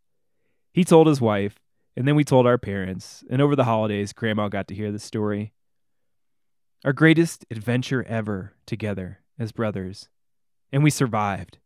He 0.73 0.85
told 0.85 1.07
his 1.07 1.21
wife, 1.21 1.59
and 1.97 2.07
then 2.07 2.15
we 2.15 2.25
told 2.25 2.47
our 2.47 2.59
parents, 2.59 3.25
and 3.29 3.43
over 3.43 3.57
the 3.57 3.65
holidays, 3.65 4.13
Grandma 4.13 4.49
got 4.49 4.69
to 4.69 4.75
hear 4.75 4.93
the 4.93 4.99
story. 4.99 5.53
Our 6.85 6.93
greatest 6.93 7.45
adventure 7.51 8.05
ever 8.05 8.55
together 8.67 9.21
as 9.39 9.53
brothers, 9.53 10.09
and 10.73 10.83
we 10.83 10.91
survived 10.91 11.59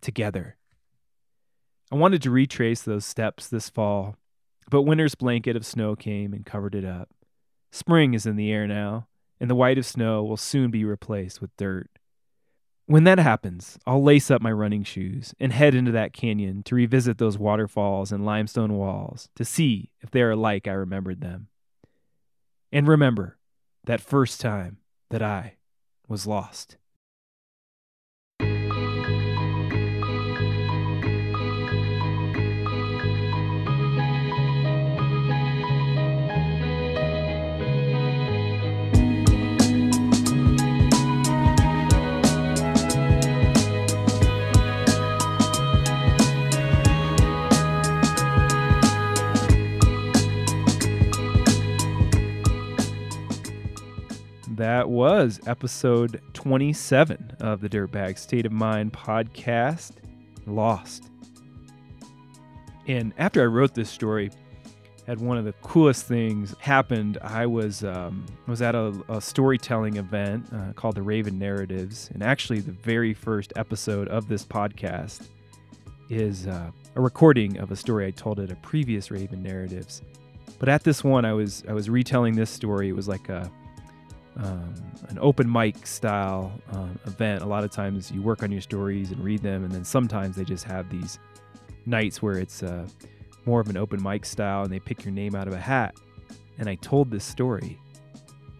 together. 0.00 0.56
I 1.92 1.96
wanted 1.96 2.22
to 2.22 2.30
retrace 2.30 2.82
those 2.82 3.04
steps 3.04 3.48
this 3.48 3.68
fall, 3.68 4.16
but 4.70 4.82
winter's 4.82 5.14
blanket 5.14 5.56
of 5.56 5.66
snow 5.66 5.96
came 5.96 6.32
and 6.32 6.46
covered 6.46 6.74
it 6.74 6.84
up. 6.84 7.10
Spring 7.72 8.14
is 8.14 8.26
in 8.26 8.36
the 8.36 8.50
air 8.50 8.66
now, 8.66 9.08
and 9.40 9.50
the 9.50 9.54
white 9.54 9.78
of 9.78 9.86
snow 9.86 10.22
will 10.22 10.36
soon 10.36 10.70
be 10.70 10.84
replaced 10.84 11.40
with 11.40 11.56
dirt. 11.56 11.90
When 12.90 13.04
that 13.04 13.20
happens, 13.20 13.78
I'll 13.86 14.02
lace 14.02 14.32
up 14.32 14.42
my 14.42 14.50
running 14.50 14.82
shoes 14.82 15.32
and 15.38 15.52
head 15.52 15.76
into 15.76 15.92
that 15.92 16.12
canyon 16.12 16.64
to 16.64 16.74
revisit 16.74 17.18
those 17.18 17.38
waterfalls 17.38 18.10
and 18.10 18.26
limestone 18.26 18.72
walls 18.72 19.28
to 19.36 19.44
see 19.44 19.92
if 20.00 20.10
they 20.10 20.22
are 20.22 20.34
like 20.34 20.66
I 20.66 20.72
remembered 20.72 21.20
them. 21.20 21.46
And 22.72 22.88
remember 22.88 23.38
that 23.84 24.00
first 24.00 24.40
time 24.40 24.78
that 25.10 25.22
I 25.22 25.58
was 26.08 26.26
lost. 26.26 26.78
That 54.60 54.90
was 54.90 55.40
episode 55.46 56.20
27 56.34 57.38
of 57.40 57.62
the 57.62 57.68
Dirtbag 57.68 58.18
State 58.18 58.44
of 58.44 58.52
Mind 58.52 58.92
podcast, 58.92 59.92
Lost. 60.46 61.04
And 62.86 63.14
after 63.16 63.40
I 63.40 63.46
wrote 63.46 63.74
this 63.74 63.88
story, 63.88 64.30
had 65.06 65.18
one 65.18 65.38
of 65.38 65.46
the 65.46 65.54
coolest 65.62 66.04
things 66.04 66.54
happened. 66.58 67.16
I 67.22 67.46
was 67.46 67.84
um, 67.84 68.26
was 68.46 68.60
at 68.60 68.74
a, 68.74 68.92
a 69.08 69.18
storytelling 69.18 69.96
event 69.96 70.46
uh, 70.52 70.74
called 70.74 70.96
the 70.96 71.02
Raven 71.02 71.38
Narratives, 71.38 72.10
and 72.12 72.22
actually 72.22 72.60
the 72.60 72.72
very 72.72 73.14
first 73.14 73.54
episode 73.56 74.08
of 74.08 74.28
this 74.28 74.44
podcast 74.44 75.26
is 76.10 76.46
uh, 76.46 76.70
a 76.96 77.00
recording 77.00 77.56
of 77.56 77.70
a 77.70 77.76
story 77.76 78.06
I 78.06 78.10
told 78.10 78.38
at 78.38 78.52
a 78.52 78.56
previous 78.56 79.10
Raven 79.10 79.42
Narratives. 79.42 80.02
But 80.58 80.68
at 80.68 80.84
this 80.84 81.02
one, 81.02 81.24
I 81.24 81.32
was 81.32 81.64
I 81.66 81.72
was 81.72 81.88
retelling 81.88 82.36
this 82.36 82.50
story. 82.50 82.90
It 82.90 82.94
was 82.94 83.08
like 83.08 83.30
a 83.30 83.50
um, 84.42 84.74
an 85.08 85.18
open 85.20 85.50
mic 85.50 85.86
style 85.86 86.52
um, 86.72 86.98
event. 87.06 87.42
A 87.42 87.46
lot 87.46 87.64
of 87.64 87.70
times 87.70 88.10
you 88.10 88.22
work 88.22 88.42
on 88.42 88.50
your 88.50 88.60
stories 88.60 89.10
and 89.10 89.22
read 89.22 89.42
them, 89.42 89.64
and 89.64 89.72
then 89.72 89.84
sometimes 89.84 90.36
they 90.36 90.44
just 90.44 90.64
have 90.64 90.88
these 90.90 91.18
nights 91.86 92.22
where 92.22 92.38
it's 92.38 92.62
uh, 92.62 92.86
more 93.44 93.60
of 93.60 93.68
an 93.68 93.76
open 93.76 94.02
mic 94.02 94.24
style 94.24 94.62
and 94.62 94.72
they 94.72 94.78
pick 94.78 95.04
your 95.04 95.12
name 95.12 95.34
out 95.34 95.48
of 95.48 95.54
a 95.54 95.60
hat. 95.60 95.94
And 96.58 96.68
I 96.68 96.76
told 96.76 97.10
this 97.10 97.24
story, 97.24 97.78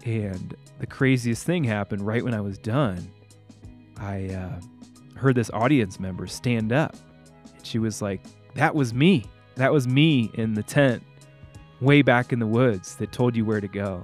and 0.05 0.57
the 0.79 0.87
craziest 0.87 1.45
thing 1.45 1.65
happened 1.65 2.03
right 2.03 2.25
when 2.25 2.35
I 2.35 2.41
was 2.41 2.59
done. 2.59 3.11
I 3.99 4.29
uh, 4.29 4.61
heard 5.17 5.35
this 5.35 5.51
audience 5.51 6.01
member 6.01 6.27
stand 6.27 6.73
up, 6.73 6.97
and 7.55 7.67
she 7.67 7.79
was 7.79 8.01
like, 8.03 8.23
That 8.55 8.75
was 8.75 8.95
me. 8.95 9.25
That 9.57 9.73
was 9.73 9.87
me 9.87 10.31
in 10.35 10.55
the 10.55 10.63
tent 10.63 11.03
way 11.81 12.03
back 12.03 12.33
in 12.33 12.39
the 12.39 12.47
woods 12.47 12.97
that 12.97 13.13
told 13.13 13.37
you 13.37 13.45
where 13.45 13.61
to 13.61 13.69
go 13.69 14.03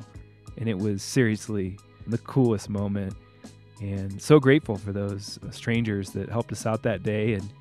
and 0.59 0.69
it 0.69 0.79
was 0.79 1.03
seriously 1.03 1.79
the 2.07 2.19
coolest 2.19 2.69
moment. 2.69 3.15
And 3.81 4.21
so 4.21 4.41
grateful 4.41 4.77
for 4.77 4.93
those 4.93 5.39
uh, 5.47 5.51
strangers 5.51 6.11
that 6.11 6.29
helped 6.29 6.53
us 6.53 6.65
out 6.65 6.83
that 6.85 7.03
day, 7.03 7.35
and 7.35 7.53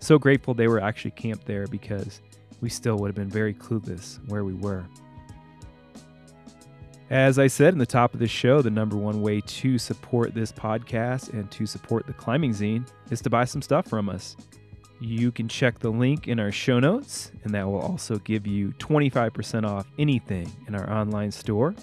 so 0.00 0.18
grateful 0.18 0.52
they 0.52 0.68
were 0.68 0.80
actually 0.80 1.12
camped 1.12 1.46
there 1.46 1.66
because 1.66 2.20
we 2.60 2.68
still 2.68 2.96
would 2.96 3.08
have 3.08 3.16
been 3.16 3.30
very 3.30 3.54
clueless 3.54 4.18
where 4.28 4.44
we 4.44 4.54
were. 4.54 4.84
As 7.10 7.38
I 7.38 7.46
said 7.46 7.74
in 7.74 7.78
the 7.78 7.84
top 7.84 8.14
of 8.14 8.20
the 8.20 8.26
show, 8.26 8.62
the 8.62 8.70
number 8.70 8.96
one 8.96 9.20
way 9.20 9.42
to 9.42 9.76
support 9.76 10.34
this 10.34 10.50
podcast 10.50 11.34
and 11.34 11.50
to 11.50 11.66
support 11.66 12.06
the 12.06 12.14
climbing 12.14 12.52
zine 12.52 12.88
is 13.10 13.20
to 13.20 13.30
buy 13.30 13.44
some 13.44 13.60
stuff 13.60 13.86
from 13.86 14.08
us. 14.08 14.34
You 14.98 15.30
can 15.30 15.46
check 15.46 15.78
the 15.78 15.90
link 15.90 16.26
in 16.26 16.40
our 16.40 16.50
show 16.50 16.78
notes, 16.78 17.30
and 17.44 17.52
that 17.54 17.66
will 17.66 17.80
also 17.80 18.16
give 18.20 18.46
you 18.46 18.70
25% 18.78 19.68
off 19.68 19.86
anything 19.98 20.50
in 20.68 20.74
our 20.74 20.90
online 20.90 21.30
store. 21.30 21.74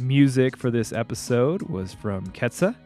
Music 0.00 0.56
for 0.56 0.70
this 0.70 0.92
episode 0.92 1.62
was 1.62 1.94
from 1.94 2.26
Ketsa. 2.28 2.76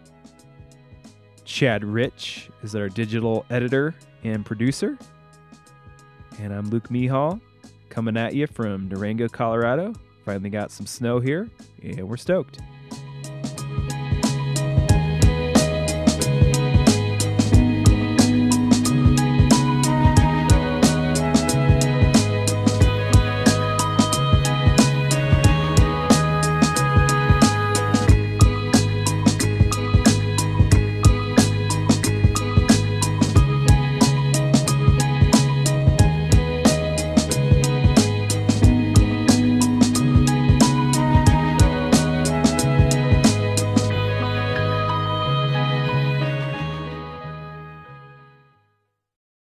Chad 1.44 1.84
Rich 1.84 2.50
is 2.62 2.76
our 2.76 2.88
digital 2.88 3.44
editor 3.50 3.94
and 4.22 4.46
producer. 4.46 4.96
And 6.38 6.52
I'm 6.54 6.70
Luke 6.70 6.88
Mehall 6.88 7.40
coming 7.88 8.16
at 8.16 8.34
you 8.34 8.46
from 8.46 8.88
Durango, 8.88 9.28
Colorado. 9.28 9.92
Finally 10.24 10.50
got 10.50 10.70
some 10.70 10.86
snow 10.86 11.18
here, 11.18 11.50
and 11.82 12.08
we're 12.08 12.16
stoked. 12.16 12.60